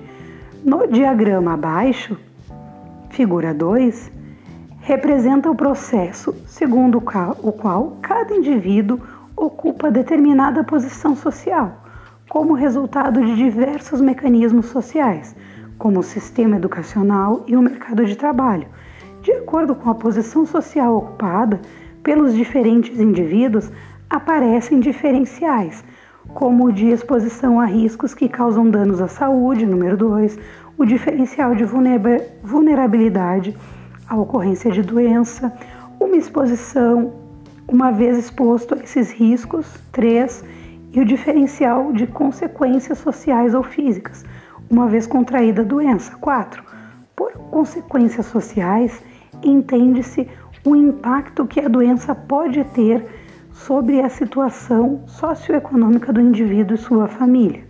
No 0.64 0.88
diagrama 0.88 1.56
abaixo, 1.56 2.16
figura 3.10 3.52
2, 3.52 4.12
representa 4.82 5.50
o 5.50 5.56
processo 5.56 6.36
segundo 6.46 7.00
o 7.00 7.02
qual, 7.02 7.36
o 7.42 7.52
qual 7.52 7.98
cada 8.02 8.36
indivíduo 8.36 9.00
ocupa 9.36 9.90
determinada 9.90 10.64
posição 10.64 11.16
social, 11.16 11.84
como 12.30 12.54
resultado 12.54 13.26
de 13.26 13.36
diversos 13.36 14.00
mecanismos 14.00 14.68
sociais, 14.68 15.36
como 15.80 16.00
o 16.00 16.04
sistema 16.04 16.58
educacional 16.58 17.44
e 17.48 17.56
o 17.56 17.62
mercado 17.62 18.06
de 18.06 18.16
trabalho, 18.16 18.68
de 19.24 19.32
acordo 19.32 19.74
com 19.74 19.90
a 19.90 19.96
posição 19.96 20.46
social 20.46 20.96
ocupada 20.96 21.60
pelos 22.04 22.34
diferentes 22.34 23.00
indivíduos, 23.00 23.72
aparecem 24.12 24.82
diferenciais, 24.82 25.84
como 26.34 26.66
o 26.66 26.72
de 26.72 26.88
exposição 26.88 27.62
a 27.62 27.66
riscos 27.66 28.14
que 28.14 28.28
causam 28.28 28.70
danos 28.70 29.02
à 29.02 29.08
saúde, 29.08 29.66
número 29.66 29.96
2, 29.96 30.38
o 30.78 30.86
diferencial 30.86 31.56
de 31.56 31.64
vulnerabilidade 32.44 33.56
à 34.10 34.18
ocorrência 34.18 34.70
de 34.70 34.82
doença, 34.82 35.54
uma 35.98 36.18
exposição 36.18 37.14
uma 37.70 37.90
vez 37.90 38.18
exposto 38.18 38.76
a 38.76 38.80
esses 38.80 39.12
riscos, 39.12 39.66
3, 39.94 40.44
e 40.92 41.00
o 41.00 41.06
diferencial 41.06 41.94
de 41.94 42.06
consequências 42.06 42.98
sociais 42.98 43.54
ou 43.54 43.64
físicas, 43.64 44.26
uma 44.70 44.88
vez 44.88 45.08
contraída 45.08 45.62
a 45.62 45.66
doença. 45.66 46.18
4. 46.18 46.62
Por 47.16 47.32
consequências 47.50 48.26
sociais, 48.26 49.02
entende-se 49.42 50.28
o 50.66 50.76
impacto 50.76 51.48
que 51.48 51.62
a 51.62 51.70
doença 51.70 52.14
pode 52.14 52.62
ter 52.66 53.21
sobre 53.66 54.02
a 54.02 54.10
situação 54.10 55.02
socioeconômica 55.06 56.12
do 56.12 56.20
indivíduo 56.20 56.76
e 56.76 56.80
sua 56.80 57.08
família. 57.08 57.64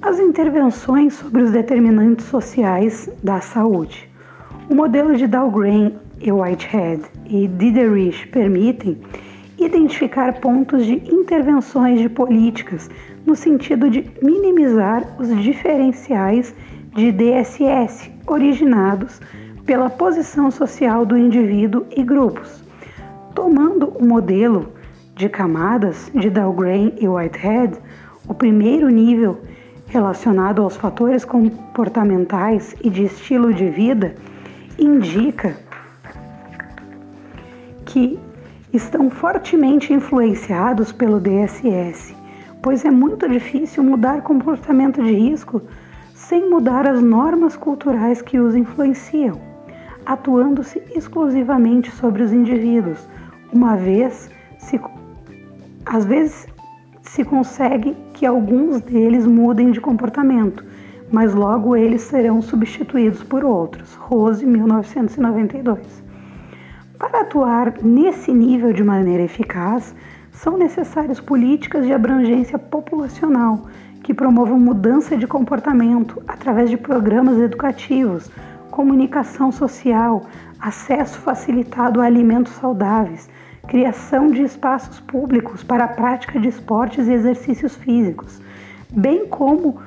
As 0.00 0.18
intervenções 0.18 1.14
sobre 1.14 1.42
os 1.42 1.50
determinantes 1.50 2.26
sociais 2.26 3.08
da 3.22 3.40
saúde. 3.40 4.08
O 4.70 4.74
modelo 4.74 5.14
de 5.14 5.26
Dahlgren 5.26 5.94
e 6.20 6.32
Whitehead 6.32 7.02
e 7.26 7.46
Diderich 7.46 8.26
permitem 8.28 8.98
identificar 9.58 10.40
pontos 10.40 10.86
de 10.86 10.94
intervenções 11.12 12.00
de 12.00 12.08
políticas 12.08 12.88
no 13.26 13.36
sentido 13.36 13.90
de 13.90 14.10
minimizar 14.22 15.16
os 15.20 15.28
diferenciais 15.42 16.54
de 16.94 17.12
DSS 17.12 18.10
originados 18.26 19.20
pela 19.66 19.88
posição 19.88 20.50
social 20.50 21.06
do 21.06 21.16
indivíduo 21.16 21.86
e 21.96 22.02
grupos. 22.02 22.62
Tomando 23.34 23.88
o 23.88 24.04
modelo 24.04 24.72
de 25.14 25.28
camadas 25.28 26.10
de 26.14 26.28
Dahlgren 26.28 26.94
e 27.00 27.06
Whitehead, 27.06 27.78
o 28.28 28.34
primeiro 28.34 28.88
nível 28.88 29.40
relacionado 29.86 30.62
aos 30.62 30.76
fatores 30.76 31.24
comportamentais 31.24 32.74
e 32.82 32.88
de 32.88 33.04
estilo 33.04 33.52
de 33.52 33.68
vida 33.68 34.14
indica 34.78 35.56
que 37.84 38.18
estão 38.72 39.10
fortemente 39.10 39.92
influenciados 39.92 40.92
pelo 40.92 41.20
DSS, 41.20 42.16
pois 42.62 42.84
é 42.84 42.90
muito 42.90 43.28
difícil 43.28 43.82
mudar 43.82 44.22
comportamento 44.22 45.02
de 45.02 45.12
risco 45.12 45.60
sem 46.14 46.48
mudar 46.48 46.86
as 46.86 47.02
normas 47.02 47.54
culturais 47.54 48.22
que 48.22 48.38
os 48.38 48.56
influenciam, 48.56 49.38
atuando-se 50.06 50.82
exclusivamente 50.94 51.90
sobre 51.90 52.22
os 52.22 52.32
indivíduos, 52.32 53.08
uma 53.52 53.76
vez 53.76 54.30
se 54.58 54.80
às 55.84 56.04
vezes 56.04 56.46
se 57.02 57.24
consegue 57.24 57.96
que 58.14 58.24
alguns 58.24 58.80
deles 58.80 59.26
mudem 59.26 59.70
de 59.70 59.80
comportamento, 59.80 60.64
mas 61.10 61.34
logo 61.34 61.76
eles 61.76 62.02
serão 62.02 62.40
substituídos 62.40 63.22
por 63.22 63.44
outros. 63.44 63.94
Rose, 63.96 64.46
1992. 64.46 66.02
Para 66.98 67.22
atuar 67.22 67.74
nesse 67.82 68.32
nível 68.32 68.72
de 68.72 68.84
maneira 68.84 69.24
eficaz, 69.24 69.94
são 70.30 70.56
necessárias 70.56 71.20
políticas 71.20 71.84
de 71.84 71.92
abrangência 71.92 72.58
populacional 72.58 73.66
que 74.02 74.14
promovam 74.14 74.58
mudança 74.58 75.16
de 75.16 75.26
comportamento 75.26 76.22
através 76.26 76.70
de 76.70 76.76
programas 76.76 77.38
educativos, 77.38 78.30
comunicação 78.72 79.52
social, 79.52 80.24
acesso 80.58 81.20
facilitado 81.20 82.00
a 82.00 82.06
alimentos 82.06 82.54
saudáveis, 82.54 83.28
criação 83.68 84.28
de 84.28 84.42
espaços 84.42 84.98
públicos 84.98 85.62
para 85.62 85.84
a 85.84 85.88
prática 85.88 86.40
de 86.40 86.48
esportes 86.48 87.06
e 87.06 87.12
exercícios 87.12 87.76
físicos, 87.76 88.40
bem 88.90 89.28
como 89.28 89.78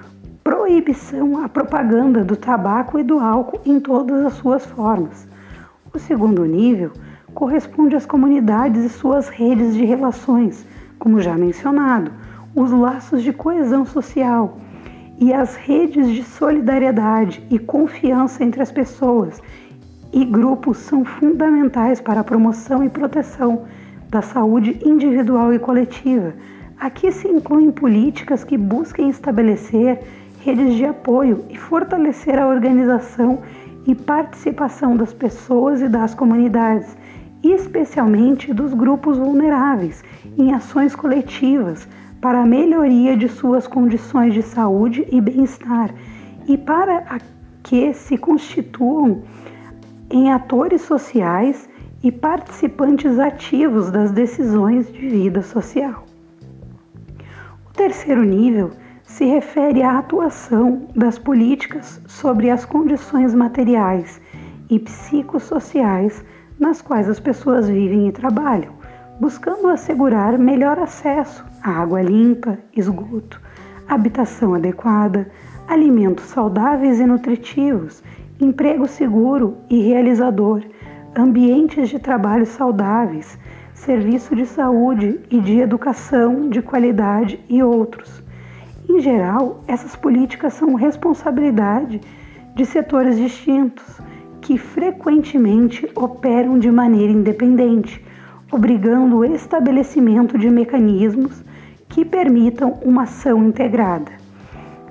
proibição 0.43 1.43
à 1.43 1.49
propaganda 1.49 2.23
do 2.23 2.37
tabaco 2.37 2.99
e 2.99 3.03
do 3.03 3.19
álcool 3.19 3.59
em 3.65 3.79
todas 3.79 4.23
as 4.23 4.33
suas 4.33 4.63
formas. 4.67 5.27
O 5.91 5.97
segundo 5.97 6.45
nível 6.45 6.91
corresponde 7.33 7.95
às 7.95 8.05
comunidades 8.05 8.85
e 8.85 8.89
suas 8.89 9.29
redes 9.29 9.73
de 9.73 9.83
relações, 9.83 10.65
como 10.99 11.19
já 11.19 11.35
mencionado, 11.35 12.11
os 12.55 12.71
laços 12.71 13.23
de 13.23 13.33
coesão 13.33 13.83
social 13.83 14.59
e 15.19 15.33
as 15.33 15.55
redes 15.55 16.09
de 16.09 16.23
solidariedade 16.23 17.41
e 17.49 17.57
confiança 17.57 18.43
entre 18.43 18.61
as 18.61 18.71
pessoas 18.71 19.41
e 20.11 20.23
grupos 20.23 20.77
são 20.77 21.03
fundamentais 21.03 21.99
para 21.99 22.21
a 22.21 22.23
promoção 22.23 22.83
e 22.83 22.89
proteção 22.89 23.65
da 24.09 24.21
saúde 24.21 24.79
individual 24.85 25.53
e 25.53 25.59
coletiva. 25.59 26.33
Aqui 26.79 27.11
se 27.11 27.27
incluem 27.27 27.71
políticas 27.71 28.43
que 28.43 28.57
busquem 28.57 29.09
estabelecer 29.09 29.99
redes 30.41 30.75
de 30.75 30.85
apoio 30.85 31.43
e 31.49 31.57
fortalecer 31.57 32.37
a 32.37 32.47
organização 32.47 33.41
e 33.85 33.93
participação 33.93 34.95
das 34.95 35.13
pessoas 35.13 35.81
e 35.81 35.89
das 35.89 36.13
comunidades, 36.13 36.95
especialmente 37.43 38.53
dos 38.53 38.73
grupos 38.73 39.17
vulneráveis, 39.17 40.03
em 40.37 40.53
ações 40.53 40.95
coletivas 40.95 41.87
para 42.25 42.41
a 42.41 42.45
melhoria 42.47 43.15
de 43.15 43.29
suas 43.29 43.67
condições 43.67 44.33
de 44.33 44.41
saúde 44.41 45.05
e 45.11 45.21
bem-estar 45.21 45.93
e 46.47 46.57
para 46.57 47.19
que 47.61 47.93
se 47.93 48.17
constituam 48.17 49.21
em 50.09 50.31
atores 50.31 50.81
sociais 50.81 51.69
e 52.01 52.11
participantes 52.11 53.19
ativos 53.19 53.91
das 53.91 54.09
decisões 54.09 54.91
de 54.91 55.07
vida 55.07 55.43
social. 55.43 56.03
O 57.69 57.73
terceiro 57.73 58.23
nível 58.23 58.71
se 59.03 59.25
refere 59.25 59.83
à 59.83 59.99
atuação 59.99 60.87
das 60.95 61.19
políticas 61.19 62.01
sobre 62.07 62.49
as 62.49 62.65
condições 62.65 63.35
materiais 63.35 64.19
e 64.67 64.79
psicossociais 64.79 66.25
nas 66.59 66.81
quais 66.81 67.07
as 67.07 67.19
pessoas 67.19 67.69
vivem 67.69 68.07
e 68.07 68.11
trabalham, 68.11 68.73
buscando 69.19 69.67
assegurar 69.67 70.39
melhor 70.39 70.79
acesso 70.79 71.45
água 71.69 72.01
limpa, 72.01 72.59
esgoto, 72.75 73.41
habitação 73.87 74.53
adequada, 74.53 75.29
alimentos 75.67 76.25
saudáveis 76.25 76.99
e 76.99 77.05
nutritivos 77.05 78.03
emprego 78.39 78.85
seguro 78.85 79.57
e 79.69 79.81
realizador, 79.81 80.61
ambientes 81.15 81.89
de 81.89 81.99
trabalho 81.99 82.45
saudáveis, 82.45 83.39
serviço 83.73 84.35
de 84.35 84.45
saúde 84.45 85.19
e 85.29 85.39
de 85.39 85.59
educação 85.59 86.49
de 86.49 86.61
qualidade 86.61 87.39
e 87.47 87.63
outros. 87.63 88.21
Em 88.89 88.99
geral, 88.99 89.63
essas 89.67 89.95
políticas 89.95 90.53
são 90.53 90.75
responsabilidade 90.75 92.01
de 92.55 92.65
setores 92.65 93.17
distintos 93.17 94.01
que 94.41 94.57
frequentemente 94.57 95.89
operam 95.95 96.59
de 96.59 96.69
maneira 96.69 97.11
independente, 97.11 98.03
obrigando 98.51 99.17
o 99.17 99.25
estabelecimento 99.25 100.37
de 100.37 100.49
mecanismos 100.49 101.43
que 101.89 102.03
permitam 102.03 102.79
uma 102.81 103.03
ação 103.03 103.43
integrada. 103.43 104.11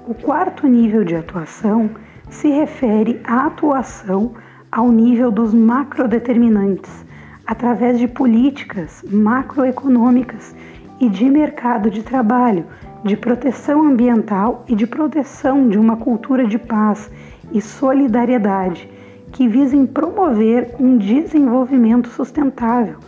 O 0.06 0.14
quarto 0.14 0.66
nível 0.66 1.04
de 1.04 1.16
atuação 1.16 1.90
se 2.28 2.48
refere 2.48 3.20
à 3.24 3.46
atuação 3.46 4.32
ao 4.70 4.90
nível 4.90 5.30
dos 5.30 5.54
macrodeterminantes, 5.54 7.04
através 7.46 7.98
de 7.98 8.08
políticas 8.08 9.04
macroeconômicas 9.10 10.54
e 11.00 11.08
de 11.08 11.24
mercado 11.26 11.90
de 11.90 12.02
trabalho, 12.02 12.66
de 13.04 13.16
proteção 13.16 13.82
ambiental 13.82 14.64
e 14.66 14.74
de 14.74 14.86
proteção 14.86 15.68
de 15.68 15.78
uma 15.78 15.96
cultura 15.96 16.46
de 16.46 16.58
paz 16.58 17.10
e 17.52 17.60
solidariedade 17.60 18.88
que 19.30 19.46
visem 19.48 19.84
promover 19.84 20.74
um 20.78 20.96
desenvolvimento 20.96 22.08
sustentável, 22.08 22.98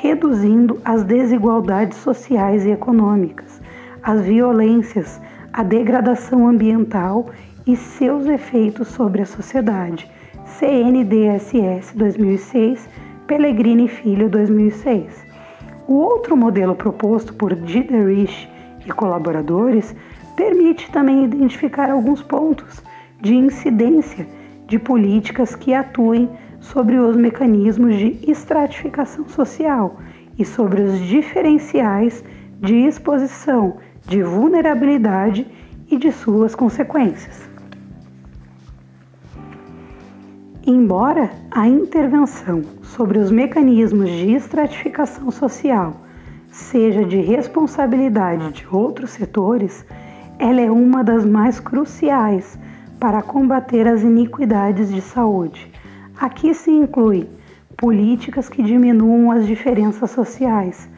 reduzindo 0.00 0.80
as 0.84 1.04
desigualdades 1.04 1.98
sociais 1.98 2.64
e 2.64 2.70
econômicas, 2.70 3.60
as 4.02 4.22
violências, 4.22 5.20
a 5.52 5.62
degradação 5.62 6.46
ambiental 6.46 7.30
e 7.66 7.76
seus 7.76 8.26
efeitos 8.26 8.88
sobre 8.88 9.22
a 9.22 9.26
sociedade. 9.26 10.08
CNDSS 10.44 11.96
2006, 11.96 12.88
Pellegrini 13.26 13.88
Filho 13.88 14.28
2006. 14.28 15.26
O 15.88 15.94
outro 15.94 16.36
modelo 16.36 16.74
proposto 16.74 17.34
por 17.34 17.54
Diderich 17.54 18.48
e 18.84 18.90
colaboradores 18.92 19.94
permite 20.36 20.90
também 20.90 21.24
identificar 21.24 21.90
alguns 21.90 22.22
pontos 22.22 22.82
de 23.20 23.34
incidência 23.34 24.26
de 24.66 24.78
políticas 24.78 25.54
que 25.54 25.72
atuem 25.72 26.28
sobre 26.72 26.98
os 26.98 27.16
mecanismos 27.16 27.94
de 27.96 28.18
estratificação 28.30 29.28
social 29.28 29.98
e 30.38 30.44
sobre 30.44 30.82
os 30.82 30.98
diferenciais 31.00 32.24
de 32.60 32.74
exposição, 32.74 33.76
de 34.06 34.22
vulnerabilidade 34.22 35.46
e 35.90 35.96
de 35.96 36.10
suas 36.10 36.54
consequências. 36.54 37.48
Embora 40.66 41.30
a 41.50 41.68
intervenção 41.68 42.62
sobre 42.82 43.18
os 43.18 43.30
mecanismos 43.30 44.10
de 44.10 44.32
estratificação 44.32 45.30
social 45.30 46.00
seja 46.50 47.04
de 47.04 47.20
responsabilidade 47.20 48.52
de 48.52 48.66
outros 48.74 49.10
setores, 49.10 49.84
ela 50.38 50.60
é 50.60 50.70
uma 50.70 51.04
das 51.04 51.24
mais 51.24 51.60
cruciais 51.60 52.58
para 52.98 53.22
combater 53.22 53.86
as 53.86 54.02
iniquidades 54.02 54.92
de 54.92 55.00
saúde. 55.00 55.75
Aqui 56.18 56.54
se 56.54 56.70
inclui 56.70 57.28
políticas 57.76 58.48
que 58.48 58.62
diminuam 58.62 59.30
as 59.30 59.46
diferenças 59.46 60.10
sociais, 60.10 60.88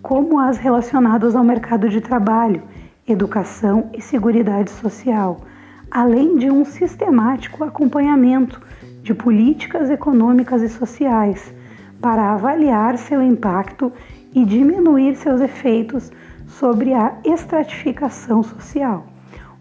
como 0.00 0.40
as 0.40 0.56
relacionadas 0.56 1.36
ao 1.36 1.44
mercado 1.44 1.86
de 1.86 2.00
trabalho, 2.00 2.62
educação 3.06 3.90
e 3.92 4.00
seguridade 4.00 4.70
social, 4.70 5.42
além 5.90 6.38
de 6.38 6.50
um 6.50 6.64
sistemático 6.64 7.62
acompanhamento 7.62 8.58
de 9.02 9.12
políticas 9.12 9.90
econômicas 9.90 10.62
e 10.62 10.68
sociais 10.70 11.52
para 12.00 12.32
avaliar 12.32 12.96
seu 12.96 13.20
impacto 13.20 13.92
e 14.34 14.46
diminuir 14.46 15.14
seus 15.16 15.42
efeitos 15.42 16.10
sobre 16.46 16.94
a 16.94 17.18
estratificação 17.22 18.42
social. 18.42 19.06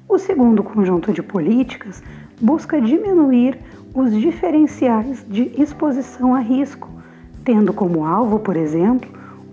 O 0.08 0.18
segundo 0.18 0.64
conjunto 0.64 1.12
de 1.12 1.22
políticas 1.22 2.02
busca 2.40 2.80
diminuir 2.80 3.60
os 3.94 4.12
diferenciais 4.12 5.24
de 5.30 5.52
exposição 5.62 6.34
a 6.34 6.40
risco, 6.40 6.90
tendo 7.46 7.72
como 7.72 8.04
alvo, 8.04 8.40
por 8.40 8.58
exemplo, 8.58 9.10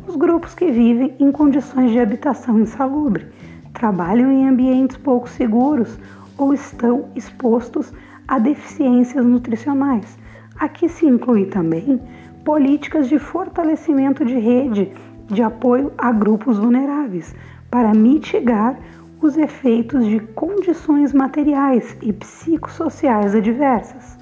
os 0.08 0.16
grupos 0.16 0.54
que 0.54 0.70
vivem 0.70 1.14
em 1.20 1.30
condições 1.30 1.90
de 1.90 2.00
habitação 2.00 2.58
insalubre, 2.58 3.26
trabalham 3.74 4.32
em 4.32 4.48
ambientes 4.48 4.96
pouco 4.96 5.28
seguros 5.28 5.98
ou 6.38 6.54
estão 6.54 7.04
expostos 7.14 7.92
a 8.26 8.38
deficiências 8.38 9.24
nutricionais. 9.26 10.18
Aqui 10.58 10.88
se 10.88 11.04
inclui 11.06 11.46
também 11.46 12.00
políticas 12.44 13.08
de 13.08 13.18
fortalecimento 13.18 14.24
de 14.24 14.38
rede 14.38 14.90
de 15.26 15.42
apoio 15.42 15.92
a 15.98 16.10
grupos 16.10 16.58
vulneráveis 16.58 17.34
para 17.70 17.92
mitigar 17.92 18.78
os 19.20 19.36
efeitos 19.36 20.06
de 20.06 20.18
condições 20.18 21.12
materiais 21.12 21.94
e 22.00 22.10
psicossociais 22.12 23.34
adversas. 23.34 24.18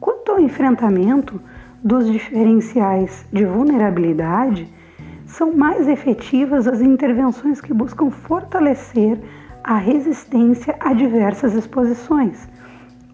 Quanto 0.00 0.32
ao 0.32 0.40
enfrentamento 0.40 1.40
dos 1.82 2.10
diferenciais 2.10 3.24
de 3.32 3.44
vulnerabilidade, 3.44 4.68
são 5.26 5.52
mais 5.52 5.88
efetivas 5.88 6.66
as 6.66 6.80
intervenções 6.80 7.60
que 7.60 7.74
buscam 7.74 8.10
fortalecer 8.10 9.18
a 9.62 9.76
resistência 9.76 10.76
a 10.80 10.92
diversas 10.92 11.54
exposições, 11.54 12.48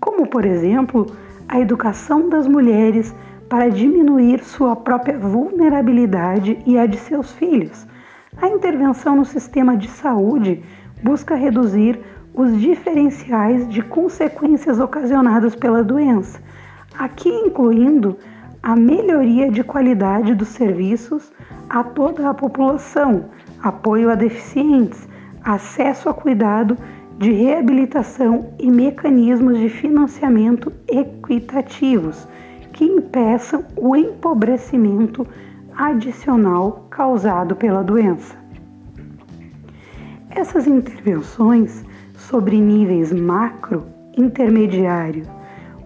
como, 0.00 0.26
por 0.26 0.44
exemplo, 0.44 1.06
a 1.48 1.58
educação 1.58 2.28
das 2.28 2.46
mulheres 2.46 3.14
para 3.48 3.68
diminuir 3.68 4.42
sua 4.44 4.76
própria 4.76 5.18
vulnerabilidade 5.18 6.58
e 6.66 6.78
a 6.78 6.86
de 6.86 6.98
seus 6.98 7.32
filhos. 7.32 7.86
A 8.36 8.48
intervenção 8.48 9.16
no 9.16 9.24
sistema 9.24 9.76
de 9.76 9.88
saúde 9.88 10.62
busca 11.02 11.34
reduzir 11.34 11.98
os 12.34 12.60
diferenciais 12.60 13.68
de 13.68 13.80
consequências 13.82 14.80
ocasionadas 14.80 15.54
pela 15.54 15.84
doença, 15.84 16.40
aqui 16.98 17.28
incluindo 17.28 18.16
a 18.62 18.74
melhoria 18.74 19.50
de 19.50 19.62
qualidade 19.62 20.34
dos 20.34 20.48
serviços 20.48 21.32
a 21.68 21.84
toda 21.84 22.30
a 22.30 22.34
população, 22.34 23.26
apoio 23.62 24.10
a 24.10 24.14
deficientes, 24.14 25.08
acesso 25.42 26.08
a 26.08 26.14
cuidado 26.14 26.76
de 27.18 27.30
reabilitação 27.30 28.52
e 28.58 28.70
mecanismos 28.70 29.58
de 29.58 29.68
financiamento 29.68 30.72
equitativos 30.88 32.26
que 32.72 32.84
impeçam 32.84 33.64
o 33.76 33.94
empobrecimento 33.94 35.26
adicional 35.76 36.86
causado 36.90 37.54
pela 37.54 37.82
doença. 37.82 38.36
Essas 40.30 40.66
intervenções 40.66 41.84
sobre 42.16 42.58
níveis 42.58 43.12
macro, 43.12 43.84
intermediário 44.16 45.24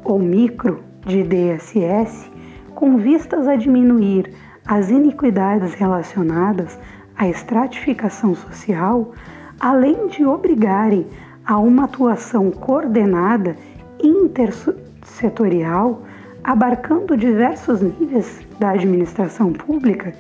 ou 0.05 0.19
micro 0.19 0.88
de 1.09 1.23
DSS, 1.23 2.31
com 2.75 2.99
vistas 2.99 3.49
a 3.49 3.57
diminuir 3.57 4.31
as 4.67 4.91
iniquidades 4.91 5.73
relacionadas 5.73 6.79
à 7.17 7.27
estratificação 7.27 8.35
social, 8.35 9.13
além 9.59 10.09
de 10.09 10.27
obrigarem 10.27 11.07
a 11.45 11.59
uma 11.59 11.85
atuação 11.85 12.51
coordenada 12.51 13.57
intersetorial 14.03 16.03
abarcando 16.45 17.17
diversos 17.17 17.81
níveis 17.81 18.41
da 18.61 18.71
administração 18.71 19.53
pública, 19.53 20.13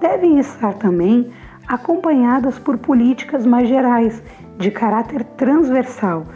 devem 0.00 0.38
estar 0.38 0.72
também 0.74 1.30
acompanhadas 1.66 2.58
por 2.58 2.78
políticas 2.78 3.44
mais 3.44 3.68
gerais, 3.68 4.22
de 4.56 4.70
caráter 4.70 5.24
transversal, 5.36 6.26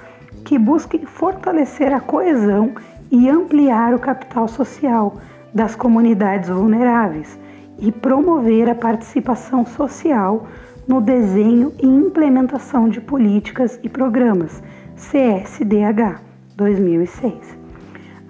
que 0.45 0.59
busquem 0.59 1.07
fortalecer 1.07 1.93
a 1.93 2.01
coesão 2.01 2.75
e 3.13 3.29
ampliar 3.29 3.93
o 3.95 3.99
capital 3.99 4.49
social 4.49 5.19
das 5.53 5.77
comunidades 5.77 6.49
vulneráveis 6.49 7.39
e 7.79 7.93
promover 7.93 8.71
a 8.71 8.75
participação 8.75 9.67
social 9.67 10.47
no 10.89 10.99
desenho 10.99 11.75
e 11.79 11.87
implementação 11.87 12.89
de 12.89 13.03
políticas 13.03 13.79
e 13.83 13.89
programas 13.89 14.63
CSDH 14.97 16.23
2006. 16.57 17.59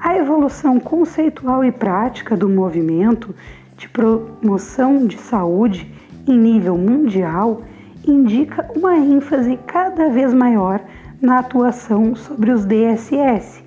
A 0.00 0.16
evolução 0.16 0.80
conceitual 0.80 1.64
e 1.64 1.70
prática 1.70 2.36
do 2.36 2.48
movimento 2.48 3.32
de 3.76 3.88
promoção 3.88 5.06
de 5.06 5.16
saúde 5.16 5.88
em 6.26 6.36
nível 6.36 6.76
mundial 6.76 7.62
indica 8.04 8.68
uma 8.74 8.96
ênfase 8.96 9.56
cada 9.64 10.08
vez 10.08 10.34
maior 10.34 10.80
na 11.20 11.38
atuação 11.38 12.16
sobre 12.16 12.50
os 12.50 12.64
DSS, 12.64 13.61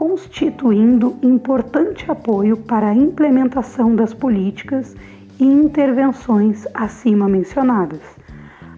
constituindo 0.00 1.18
importante 1.22 2.10
apoio 2.10 2.56
para 2.56 2.88
a 2.88 2.94
implementação 2.94 3.94
das 3.94 4.14
políticas 4.14 4.96
e 5.38 5.44
intervenções 5.44 6.66
acima 6.72 7.28
mencionadas. 7.28 8.00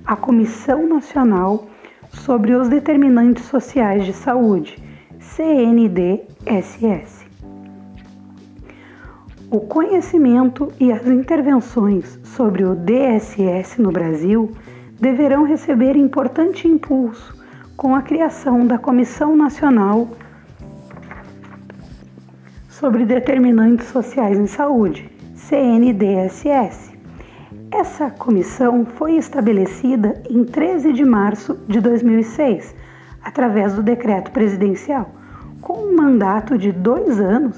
A 0.04 0.16
Comissão 0.16 0.84
Nacional 0.88 1.68
sobre 2.10 2.54
os 2.54 2.68
Determinantes 2.68 3.44
Sociais 3.44 4.04
de 4.04 4.12
Saúde 4.12 4.82
CNDSS. 5.20 6.24
O 9.48 9.60
conhecimento 9.60 10.72
e 10.80 10.90
as 10.90 11.06
intervenções 11.06 12.18
sobre 12.24 12.64
o 12.64 12.74
DSS 12.74 13.80
no 13.80 13.92
Brasil 13.92 14.50
deverão 15.00 15.44
receber 15.44 15.94
importante 15.94 16.66
impulso 16.66 17.40
com 17.76 17.94
a 17.94 18.02
criação 18.02 18.66
da 18.66 18.76
Comissão 18.76 19.36
Nacional 19.36 20.08
sobre 22.82 23.06
Determinantes 23.06 23.86
Sociais 23.86 24.38
em 24.38 24.46
Saúde, 24.46 25.10
CNDSS. 25.34 26.92
Essa 27.70 28.10
comissão 28.10 28.84
foi 28.84 29.16
estabelecida 29.16 30.20
em 30.28 30.44
13 30.44 30.92
de 30.92 31.04
março 31.04 31.58
de 31.66 31.80
2006, 31.80 32.74
através 33.22 33.74
do 33.74 33.82
decreto 33.82 34.32
presidencial 34.32 35.08
com 35.62 35.74
um 35.74 35.96
mandato 35.96 36.58
de 36.58 36.72
dois 36.72 37.20
anos, 37.20 37.56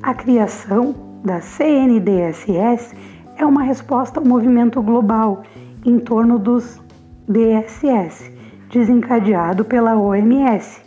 a 0.00 0.14
criação 0.14 0.94
da 1.24 1.40
CNDSS 1.40 2.94
é 3.36 3.44
uma 3.44 3.64
resposta 3.64 4.20
ao 4.20 4.24
movimento 4.24 4.80
global 4.80 5.42
em 5.84 5.98
torno 5.98 6.38
dos 6.38 6.80
DSS, 7.28 8.30
desencadeado 8.70 9.64
pela 9.64 9.96
OMS, 9.96 10.80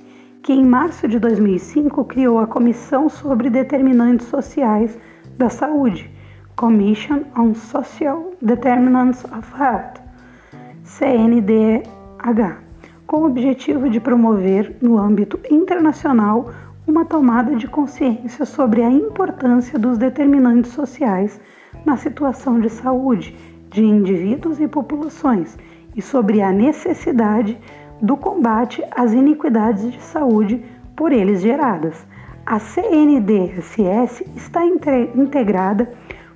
que 0.44 0.52
em 0.52 0.66
março 0.66 1.08
de 1.08 1.18
2005 1.20 2.04
criou 2.04 2.38
a 2.38 2.46
Comissão 2.46 3.08
sobre 3.08 3.50
Determinantes 3.50 4.28
Sociais 4.28 5.00
da 5.38 5.50
Saúde, 5.50 6.12
Commission 6.58 7.22
on 7.38 7.56
Social 7.56 8.34
Determinants 8.42 9.24
of 9.24 9.50
Health, 9.58 10.02
CNDH 10.84 12.62
com 13.08 13.22
o 13.22 13.26
objetivo 13.26 13.90
de 13.90 14.02
promover, 14.02 14.76
no 14.82 14.98
âmbito 14.98 15.40
internacional, 15.50 16.52
uma 16.86 17.06
tomada 17.06 17.56
de 17.56 17.68
consciência 17.68 18.46
sobre 18.46 18.82
a 18.82 18.90
importância 18.90 19.80
dos 19.80 19.98
determinantes 19.98 20.72
sociais 20.72 21.40
na 21.86 21.96
situação 21.96 22.60
de 22.60 22.70
saúde 22.70 23.34
de 23.70 23.82
indivíduos 23.82 24.60
e 24.60 24.68
populações 24.68 25.58
e 25.96 26.02
sobre 26.02 26.42
a 26.42 26.52
necessidade 26.52 27.58
do 28.04 28.18
combate 28.18 28.84
às 28.92 29.14
iniquidades 29.14 29.90
de 29.90 30.02
saúde 30.02 30.62
por 30.94 31.14
eles 31.14 31.42
geradas. 31.42 32.06
A 32.46 32.60
CNDSS 32.60 34.26
está 34.36 34.66
integrada 34.66 35.90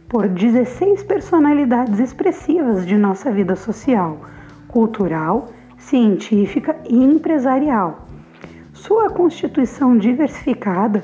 por 0.08 0.30
16 0.30 1.04
personalidades 1.04 2.00
expressivas 2.00 2.88
de 2.88 2.96
nossa 2.96 3.30
vida 3.30 3.58
social, 3.58 4.22
cultural, 4.70 5.50
científica 5.78 6.78
e 6.90 6.96
empresarial. 6.96 8.08
Sua 8.72 9.10
constituição 9.10 9.98
diversificada 9.98 11.04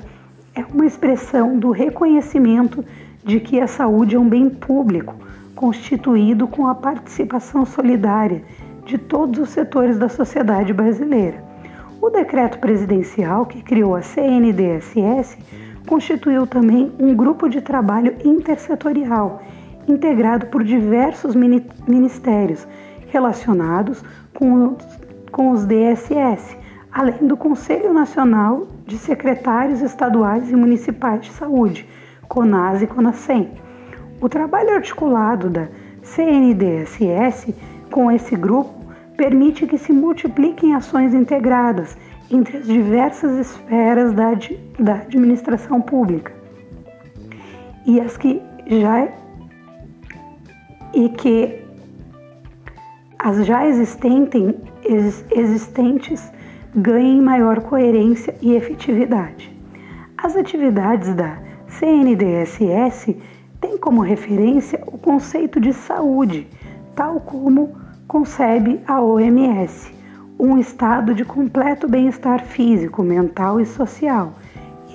é 0.56 0.64
uma 0.74 0.86
expressão 0.86 1.60
do 1.60 1.72
reconhecimento 1.72 2.86
de 3.22 3.42
que 3.42 3.60
a 3.60 3.68
saúde 3.68 4.16
é 4.16 4.20
um 4.20 4.30
bem 4.30 4.50
público, 4.50 5.16
constituído 5.54 6.48
com 6.48 6.68
a 6.68 6.76
participação 6.76 7.66
solidária 7.66 8.44
de 8.86 8.98
todos 8.98 9.40
os 9.40 9.50
setores 9.50 9.98
da 9.98 10.10
sociedade 10.10 10.74
brasileira. 10.74 11.44
O 12.02 12.10
decreto 12.10 12.60
presidencial 12.60 13.46
que 13.46 13.62
criou 13.62 13.96
a 13.96 14.02
CNDSS 14.02 15.38
constituiu 15.88 16.46
também 16.46 16.92
um 17.00 17.16
grupo 17.16 17.48
de 17.48 17.62
trabalho 17.62 18.16
intersetorial, 18.24 19.42
integrado 19.88 20.48
por 20.48 20.64
diversos 20.64 21.36
ministérios 21.36 22.68
relacionados 23.08 24.04
com, 24.34 24.76
com 25.32 25.52
os 25.52 25.66
DSS, 25.66 26.58
além 26.92 27.28
do 27.28 27.38
Conselho 27.38 27.94
Nacional 27.94 28.68
de 28.86 28.98
Secretários 28.98 29.82
Estaduais 29.82 30.50
e 30.50 30.56
Municipais 30.56 31.22
de 31.22 31.32
Saúde, 31.32 31.88
CONAS 32.28 32.82
e 32.82 32.88
CONASEM. 32.88 33.52
O 34.20 34.28
trabalho 34.28 34.76
articulado 34.76 35.50
da 35.50 35.68
CNDSS 36.02 37.54
com 37.94 38.12
esse 38.12 38.36
grupo 38.36 38.74
permite 39.16 39.68
que 39.68 39.78
se 39.78 39.94
multipliquem 39.94 40.74
ações 40.74 41.14
integradas 41.14 41.96
entre 42.32 42.58
as 42.58 42.66
diversas 42.66 43.38
esferas 43.38 44.12
da, 44.14 44.32
da 44.80 44.94
administração 44.96 45.80
pública 45.80 46.34
e 47.86 48.02
as 48.02 48.18
que 48.18 48.42
já 48.68 49.08
e 50.92 51.08
que 51.10 51.60
as 53.20 53.46
já 53.46 53.68
existentes, 53.68 55.24
existentes 55.32 56.32
ganhem 56.76 57.22
maior 57.22 57.62
coerência 57.62 58.34
e 58.42 58.56
efetividade. 58.56 59.56
As 60.18 60.36
atividades 60.36 61.14
da 61.14 61.38
CNDSS 61.68 63.16
têm 63.62 63.78
como 63.78 64.02
referência 64.02 64.82
o 64.88 64.98
conceito 64.98 65.60
de 65.60 65.74
saúde, 65.74 66.48
tal 66.96 67.20
como 67.20 67.83
concebe 68.14 68.80
a 68.88 69.02
OMS, 69.02 69.92
um 70.40 70.60
estado 70.60 71.16
de 71.16 71.26
completo 71.26 71.88
bem-estar 71.88 72.46
físico, 72.46 73.02
mental 73.02 73.60
e 73.60 73.66
social, 73.66 74.34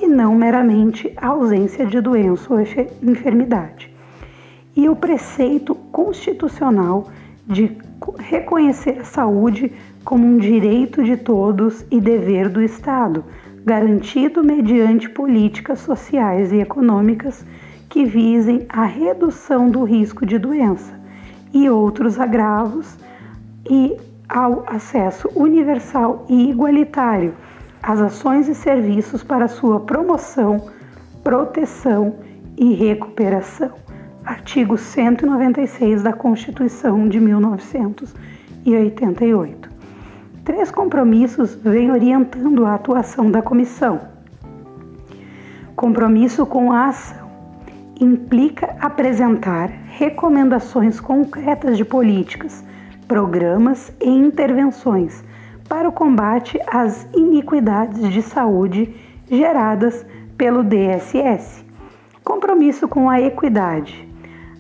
e 0.01 0.07
não 0.07 0.37
meramente 0.37 1.13
a 1.17 1.27
ausência 1.27 1.85
de 1.85 2.01
doença 2.01 2.55
ou 2.55 2.61
enfermidade. 3.03 3.93
E 4.77 4.89
o 4.89 4.95
preceito 4.95 5.75
constitucional 5.91 7.09
de 7.45 7.77
reconhecer 8.21 9.01
a 9.01 9.05
saúde 9.05 9.73
como 10.05 10.25
um 10.25 10.39
direito 10.39 11.03
de 11.03 11.17
todos 11.17 11.85
e 11.91 12.01
dever 12.01 12.49
do 12.49 12.63
Estado, 12.63 13.25
garantido 13.65 14.45
mediante 14.45 15.11
políticas 15.11 15.81
sociais 15.81 16.53
e 16.53 16.61
econômicas 16.61 17.45
que 17.89 18.05
visem 18.05 18.65
a 18.69 18.85
redução 18.85 19.69
do 19.69 19.83
risco 19.83 20.25
de 20.25 20.39
doença 20.39 20.97
e 21.53 21.69
outros 21.69 22.21
agravos 22.21 22.97
e 23.69 23.97
ao 24.29 24.65
acesso 24.67 25.29
universal 25.35 26.25
e 26.29 26.51
igualitário 26.51 27.35
às 27.83 28.01
ações 28.01 28.49
e 28.49 28.55
serviços 28.55 29.23
para 29.23 29.49
sua 29.49 29.81
promoção, 29.81 30.69
proteção 31.23 32.15
e 32.57 32.73
recuperação. 32.75 33.73
Artigo 34.25 34.77
196 34.77 36.03
da 36.03 36.13
Constituição 36.13 37.09
de 37.09 37.21
1988. 37.21 39.71
Três 40.45 40.71
compromissos 40.71 41.55
vêm 41.55 41.91
orientando 41.91 42.67
a 42.67 42.75
atuação 42.75 43.31
da 43.31 43.41
comissão. 43.41 44.01
Compromisso 45.75 46.45
com 46.45 46.71
a 46.73 46.89
ação 46.89 47.29
implica 48.01 48.77
apresentar 48.81 49.71
recomendações 49.87 51.01
concretas 51.01 51.77
de 51.77 51.85
políticas, 51.85 52.65
programas 53.09 53.91
e 54.01 54.09
intervenções 54.09 55.25
para 55.67 55.89
o 55.89 55.93
combate 55.93 56.61
às 56.67 57.09
iniquidades 57.15 58.13
de 58.13 58.21
saúde 58.21 58.95
geradas 59.31 60.05
pelo 60.37 60.63
DSS. 60.63 61.65
Compromisso 62.23 62.87
com 62.87 63.09
a 63.09 63.21
equidade. 63.21 64.07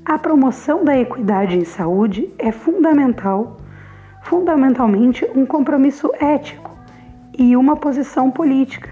A 0.05 0.18
promoção 0.18 0.82
da 0.82 0.99
equidade 0.99 1.59
em 1.59 1.64
saúde 1.66 2.32
é 2.38 2.51
fundamental, 2.51 3.59
fundamentalmente 4.22 5.26
um 5.34 5.44
compromisso 5.44 6.11
ético 6.18 6.70
e 7.38 7.55
uma 7.55 7.76
posição 7.76 8.30
política 8.30 8.88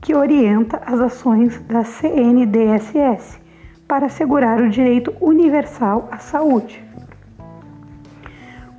que 0.00 0.14
orienta 0.14 0.80
as 0.86 1.00
ações 1.00 1.60
da 1.62 1.82
CNDSS 1.82 3.40
para 3.88 4.06
assegurar 4.06 4.60
o 4.60 4.70
direito 4.70 5.12
universal 5.20 6.08
à 6.12 6.18
saúde. 6.18 6.89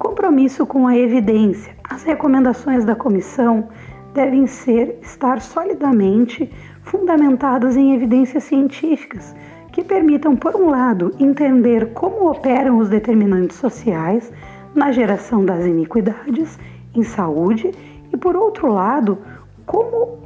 Compromisso 0.01 0.65
com 0.65 0.87
a 0.87 0.97
evidência. 0.97 1.75
As 1.83 2.01
recomendações 2.01 2.83
da 2.83 2.95
comissão 2.95 3.69
devem 4.15 4.47
ser 4.47 4.97
estar 4.99 5.39
solidamente 5.39 6.51
fundamentadas 6.81 7.77
em 7.77 7.93
evidências 7.93 8.45
científicas 8.45 9.35
que 9.71 9.83
permitam, 9.83 10.35
por 10.35 10.55
um 10.55 10.71
lado, 10.71 11.13
entender 11.19 11.93
como 11.93 12.31
operam 12.31 12.79
os 12.79 12.89
determinantes 12.89 13.57
sociais 13.57 14.33
na 14.73 14.91
geração 14.91 15.45
das 15.45 15.67
iniquidades 15.67 16.57
em 16.95 17.03
saúde 17.03 17.69
e, 18.11 18.17
por 18.17 18.35
outro 18.35 18.73
lado, 18.73 19.19
como 19.67 20.17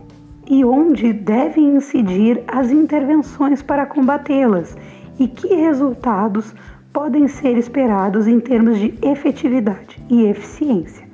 e 0.48 0.64
onde 0.64 1.12
devem 1.12 1.76
incidir 1.76 2.42
as 2.48 2.72
intervenções 2.72 3.62
para 3.62 3.86
combatê-las 3.86 4.78
e 5.20 5.28
que 5.28 5.54
resultados 5.54 6.56
podem 6.96 7.28
ser 7.28 7.58
esperados 7.58 8.26
em 8.26 8.40
termos 8.40 8.80
de 8.80 8.98
efetividade 9.02 10.02
e 10.10 10.24
eficiência. 10.28 11.06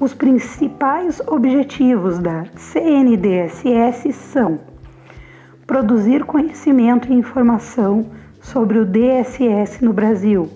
Os 0.00 0.12
principais 0.12 1.20
objetivos 1.28 2.18
da 2.18 2.46
CNDSS 2.56 4.12
são 4.12 4.58
produzir 5.64 6.24
conhecimento 6.24 7.08
e 7.08 7.14
informação 7.14 8.06
sobre 8.40 8.80
o 8.80 8.84
DSS 8.84 9.84
no 9.84 9.92
Brasil, 9.92 10.50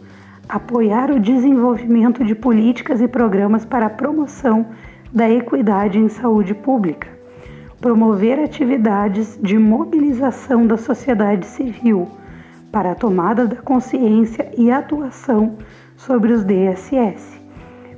apoiar 0.49 1.13
o 1.13 1.21
desenvolvimento 1.21 2.25
de 2.25 2.35
políticas 2.35 3.01
e 3.01 3.07
programas 3.07 3.65
para 3.65 3.87
a 3.87 3.91
promoção 3.91 4.67
da 5.13 5.31
equidade 5.31 5.97
em 5.97 6.09
saúde 6.09 6.55
pública, 6.55 7.07
promover 7.81 8.41
atividades 8.41 9.39
de 9.41 9.57
mobilização 9.57 10.67
da 10.67 10.77
sociedade 10.77 11.47
civil 11.47 12.09
para 12.75 12.91
a 12.91 12.95
tomada 12.97 13.47
da 13.47 13.55
consciência 13.55 14.51
e 14.59 14.69
atuação 14.69 15.57
sobre 15.97 16.33
os 16.33 16.43
DSS. 16.43 17.41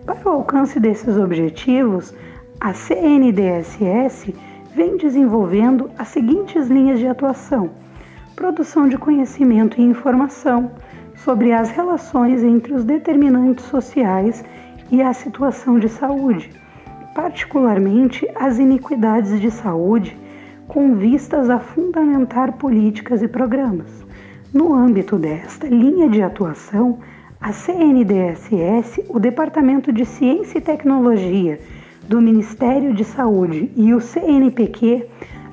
Para 0.04 0.28
o 0.28 0.32
alcance 0.32 0.78
desses 0.78 1.16
objetivos, 1.16 2.14
a 2.60 2.74
CNDSS 2.74 4.34
vem 4.74 4.98
desenvolvendo 4.98 5.90
as 5.96 6.08
seguintes 6.08 6.66
linhas 6.66 6.98
de 6.98 7.06
atuação: 7.06 7.70
produção 8.36 8.86
de 8.86 8.98
conhecimento 8.98 9.80
e 9.80 9.84
informação 9.84 10.70
sobre 11.14 11.54
as 11.54 11.70
relações 11.70 12.44
entre 12.44 12.74
os 12.74 12.84
determinantes 12.84 13.64
sociais 13.64 14.44
e 14.90 15.00
a 15.00 15.14
situação 15.14 15.78
de 15.78 15.88
saúde 15.88 16.50
particularmente 17.14 18.28
as 18.34 18.58
iniquidades 18.58 19.40
de 19.40 19.50
saúde, 19.50 20.14
com 20.68 20.94
vistas 20.96 21.48
a 21.48 21.58
fundamentar 21.58 22.52
políticas 22.58 23.22
e 23.22 23.26
programas. 23.26 24.05
No 24.56 24.72
âmbito 24.72 25.18
desta 25.18 25.66
linha 25.66 26.08
de 26.08 26.22
atuação, 26.22 27.00
a 27.38 27.52
CNDSS, 27.52 29.04
o 29.06 29.20
Departamento 29.20 29.92
de 29.92 30.06
Ciência 30.06 30.56
e 30.56 30.62
Tecnologia 30.62 31.60
do 32.08 32.22
Ministério 32.22 32.94
de 32.94 33.04
Saúde 33.04 33.70
e 33.76 33.92
o 33.92 34.00
CNPq 34.00 35.06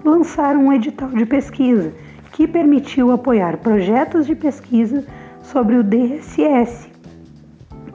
lançaram 0.05 0.67
um 0.67 0.71
edital 0.71 1.09
de 1.09 1.25
pesquisa 1.25 1.91
que 2.31 2.47
permitiu 2.47 3.11
apoiar 3.11 3.57
projetos 3.57 4.25
de 4.25 4.35
pesquisa 4.35 5.05
sobre 5.41 5.75
o 5.75 5.83
DSS 5.83 6.89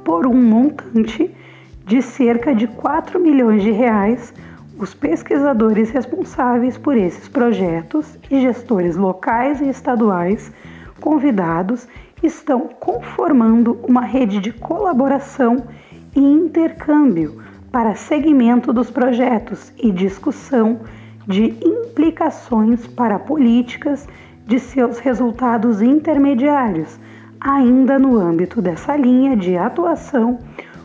por 0.04 0.26
um 0.26 0.34
montante 0.34 1.34
de 1.86 2.02
cerca 2.02 2.54
de 2.54 2.66
4 2.66 3.18
milhões 3.18 3.62
de 3.62 3.70
reais, 3.70 4.34
os 4.78 4.92
pesquisadores 4.92 5.88
responsáveis 5.88 6.76
por 6.76 6.98
esses 6.98 7.28
projetos 7.28 8.18
e 8.30 8.42
gestores 8.42 8.94
locais 8.94 9.62
e 9.62 9.70
estaduais 9.70 10.52
convidados 11.00 11.88
estão 12.22 12.68
conformando 12.80 13.78
uma 13.82 14.02
rede 14.02 14.40
de 14.40 14.52
colaboração 14.52 15.64
e 16.14 16.20
intercâmbio 16.20 17.42
para 17.70 17.94
seguimento 17.94 18.72
dos 18.72 18.90
projetos 18.90 19.72
e 19.78 19.90
discussão 19.90 20.80
de 21.26 21.54
implicações 21.64 22.86
para 22.86 23.18
políticas 23.18 24.08
de 24.46 24.58
seus 24.58 24.98
resultados 24.98 25.82
intermediários, 25.82 26.98
ainda 27.38 27.98
no 27.98 28.16
âmbito 28.16 28.62
dessa 28.62 28.96
linha 28.96 29.36
de 29.36 29.56
atuação 29.56 30.38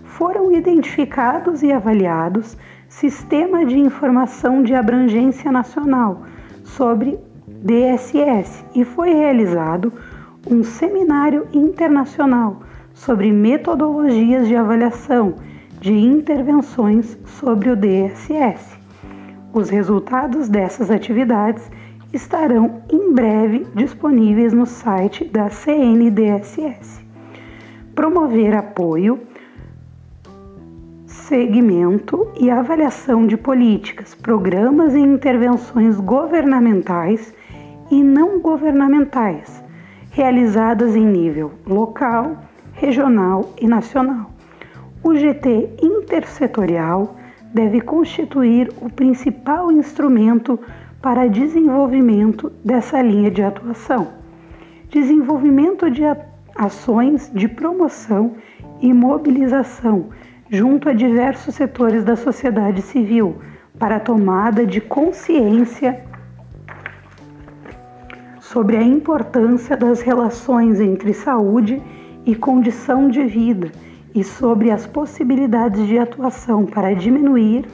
foram 0.03 0.51
identificados 0.51 1.63
e 1.63 1.71
avaliados 1.71 2.57
Sistema 2.87 3.65
de 3.65 3.79
Informação 3.79 4.61
de 4.61 4.75
Abrangência 4.75 5.51
Nacional 5.51 6.23
sobre 6.63 7.17
DSS 7.63 8.65
e 8.75 8.83
foi 8.83 9.13
realizado 9.13 9.93
um 10.51 10.65
seminário 10.65 11.47
internacional 11.53 12.61
sobre 12.93 13.31
metodologias 13.31 14.49
de 14.49 14.55
avaliação 14.55 15.35
de 15.79 15.93
intervenções 15.93 17.17
sobre 17.25 17.69
o 17.69 17.75
DSS. 17.77 18.77
Os 19.53 19.69
resultados 19.69 20.49
dessas 20.49 20.91
atividades 20.91 21.71
estarão 22.11 22.81
em 22.91 23.13
breve 23.13 23.65
disponíveis 23.73 24.51
no 24.51 24.65
site 24.65 25.23
da 25.23 25.49
CNDSS. 25.49 27.01
Promover 27.95 28.55
apoio 28.55 29.21
segmento 31.05 32.27
e 32.37 32.51
avaliação 32.51 33.25
de 33.25 33.37
políticas, 33.37 34.13
programas 34.13 34.93
e 34.93 34.99
intervenções 34.99 35.97
governamentais 35.99 37.33
e 37.91 38.03
não 38.03 38.39
governamentais, 38.39 39.63
realizadas 40.11 40.95
em 40.95 41.05
nível 41.05 41.51
local, 41.65 42.37
regional 42.73 43.53
e 43.59 43.67
nacional. 43.67 44.31
O 45.03 45.15
GT 45.15 45.77
intersetorial 45.81 47.15
deve 47.53 47.81
constituir 47.81 48.71
o 48.81 48.89
principal 48.89 49.71
instrumento 49.71 50.59
para 51.01 51.27
desenvolvimento 51.27 52.51
dessa 52.63 53.01
linha 53.01 53.29
de 53.29 53.43
atuação. 53.43 54.07
Desenvolvimento 54.89 55.89
de 55.91 56.03
ações 56.55 57.31
de 57.33 57.47
promoção 57.47 58.35
e 58.81 58.93
mobilização 58.93 60.09
junto 60.49 60.87
a 60.87 60.93
diversos 60.93 61.55
setores 61.55 62.03
da 62.03 62.15
sociedade 62.15 62.81
civil 62.81 63.37
para 63.77 63.95
a 63.95 63.99
tomada 63.99 64.65
de 64.65 64.79
consciência 64.79 66.03
sobre 68.53 68.77
a 68.77 68.83
importância 68.83 69.75
das 69.75 70.01
relações 70.01 70.79
entre 70.79 71.11
saúde 71.11 71.81
e 72.23 72.35
condição 72.35 73.09
de 73.09 73.23
vida 73.23 73.71
e 74.13 74.23
sobre 74.23 74.69
as 74.69 74.85
possibilidades 74.85 75.87
de 75.87 75.97
atuação 75.97 76.63
para 76.63 76.93
diminuir 76.93 77.65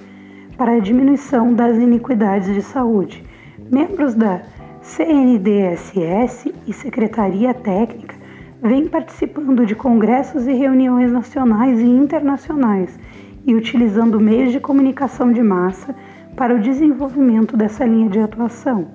para 0.58 0.72
a 0.78 0.80
diminuição 0.80 1.54
das 1.54 1.76
iniquidades 1.76 2.54
de 2.54 2.62
saúde. 2.62 3.22
Membros 3.70 4.16
da 4.16 4.42
CNDSS 4.82 6.56
e 6.66 6.72
Secretaria 6.72 7.54
Técnica 7.54 8.16
vêm 8.62 8.88
participando 8.88 9.66
de 9.66 9.76
congressos 9.76 10.48
e 10.48 10.54
reuniões 10.54 11.12
nacionais 11.12 11.78
e 11.82 11.86
internacionais 11.86 12.98
e 13.46 13.54
utilizando 13.54 14.18
meios 14.18 14.54
de 14.54 14.62
comunicação 14.62 15.34
de 15.34 15.44
massa 15.44 15.94
para 16.38 16.56
o 16.56 16.60
desenvolvimento 16.62 17.58
dessa 17.58 17.84
linha 17.84 18.10
de 18.10 18.20
atuação. 18.20 18.88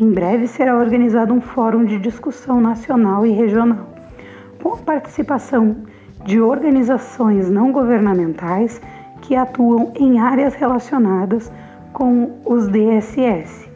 Em 0.00 0.10
breve 0.10 0.46
será 0.46 0.78
organizado 0.78 1.34
um 1.34 1.42
fórum 1.42 1.84
de 1.84 1.98
discussão 1.98 2.58
nacional 2.58 3.26
e 3.26 3.32
regional, 3.32 3.90
com 4.62 4.72
a 4.72 4.78
participação 4.78 5.76
de 6.24 6.40
organizações 6.40 7.50
não 7.50 7.70
governamentais 7.70 8.80
que 9.20 9.36
atuam 9.36 9.92
em 9.94 10.18
áreas 10.18 10.54
relacionadas 10.54 11.52
com 11.92 12.40
os 12.46 12.66
DSS. 12.68 13.68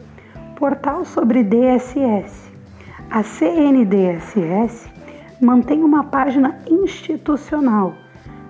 Portal 0.55 1.05
sobre 1.05 1.43
DSS. 1.43 2.51
A 3.11 3.21
CNDSS 3.21 4.89
mantém 5.39 5.83
uma 5.83 6.05
página 6.05 6.57
institucional 6.67 7.93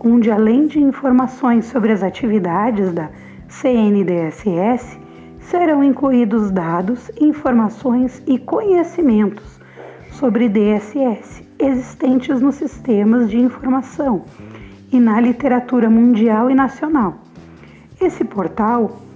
onde 0.00 0.30
além 0.30 0.66
de 0.66 0.80
informações 0.80 1.66
sobre 1.66 1.92
as 1.92 2.02
atividades 2.02 2.94
da 2.94 3.10
CNDSS, 3.46 4.98
serão 5.38 5.84
incluídos 5.84 6.50
dados, 6.50 7.10
informações 7.20 8.22
e 8.26 8.38
conhecimentos 8.38 9.60
sobre 10.12 10.48
DSS 10.48 11.46
existentes 11.58 12.40
nos 12.40 12.54
sistemas 12.54 13.28
de 13.28 13.38
informação 13.38 14.24
e 14.90 14.98
na 14.98 15.20
literatura 15.20 15.90
mundial 15.90 16.50
e 16.50 16.54
nacional. 16.54 17.18
Esse 18.00 18.24
portal 18.24 19.11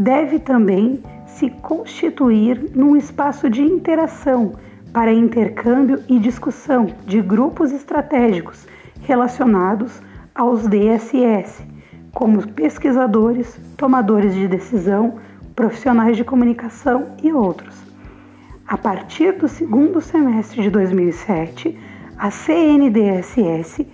deve 0.00 0.38
também 0.38 1.02
se 1.26 1.50
constituir 1.50 2.70
num 2.74 2.96
espaço 2.96 3.50
de 3.50 3.60
interação 3.60 4.54
para 4.94 5.12
intercâmbio 5.12 6.02
e 6.08 6.18
discussão 6.18 6.86
de 7.06 7.20
grupos 7.20 7.70
estratégicos 7.70 8.66
relacionados 9.02 10.00
aos 10.34 10.66
DSS, 10.66 11.62
como 12.14 12.48
pesquisadores, 12.48 13.60
tomadores 13.76 14.34
de 14.34 14.48
decisão, 14.48 15.16
profissionais 15.54 16.16
de 16.16 16.24
comunicação 16.24 17.08
e 17.22 17.30
outros. 17.30 17.84
A 18.66 18.78
partir 18.78 19.32
do 19.32 19.48
segundo 19.48 20.00
semestre 20.00 20.62
de 20.62 20.70
2007, 20.70 21.78
a 22.16 22.30
CNDSS 22.30 23.86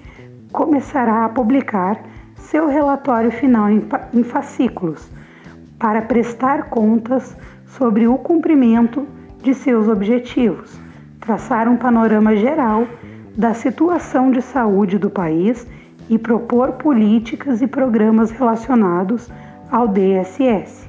começará 0.52 1.24
a 1.24 1.28
publicar 1.28 2.00
seu 2.36 2.68
relatório 2.68 3.32
final 3.32 3.68
em 3.68 4.22
fascículos 4.22 5.16
para 5.79 6.03
prestar 6.03 6.70
contas 6.70 7.37
sobre 7.66 8.07
o 8.07 8.16
cumprimento 8.16 9.07
de 9.43 9.55
seus 9.55 9.89
objetivos, 9.89 10.79
traçar 11.20 11.68
um 11.68 11.77
panorama 11.77 12.35
geral 12.37 12.87
da 13.37 13.53
situação 13.53 14.31
de 14.31 14.41
saúde 14.41 14.99
do 14.99 15.11
país 15.11 15.66
e 16.09 16.18
propor 16.18 16.72
políticas 16.72 17.61
e 17.61 17.66
programas 17.66 18.31
relacionados 18.31 19.31
ao 19.70 19.89
DSS. 19.89 20.89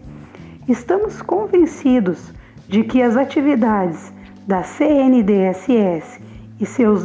Estamos 0.67 1.21
convencidos 1.21 2.31
de 2.67 2.83
que 2.83 3.01
as 3.01 3.17
atividades 3.17 4.13
da 4.45 4.63
CNDSS 4.63 6.21
e 6.59 6.65
seus 6.65 7.03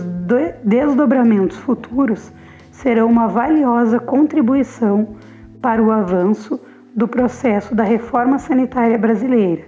desdobramentos 0.62 1.56
futuros 1.58 2.32
serão 2.70 3.08
uma 3.08 3.26
valiosa 3.26 3.98
contribuição 3.98 5.16
para 5.60 5.82
o 5.82 5.90
avanço 5.90 6.60
do 6.94 7.08
processo 7.08 7.74
da 7.74 7.84
reforma 7.84 8.38
sanitária 8.38 8.98
brasileira 8.98 9.64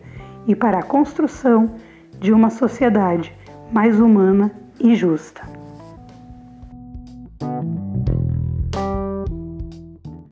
e 0.46 0.54
para 0.54 0.78
a 0.78 0.82
construção 0.82 1.74
de 2.20 2.32
uma 2.32 2.50
sociedade 2.50 3.34
mais 3.72 3.98
humana 3.98 4.52
e 4.78 4.94
justa. 4.94 5.53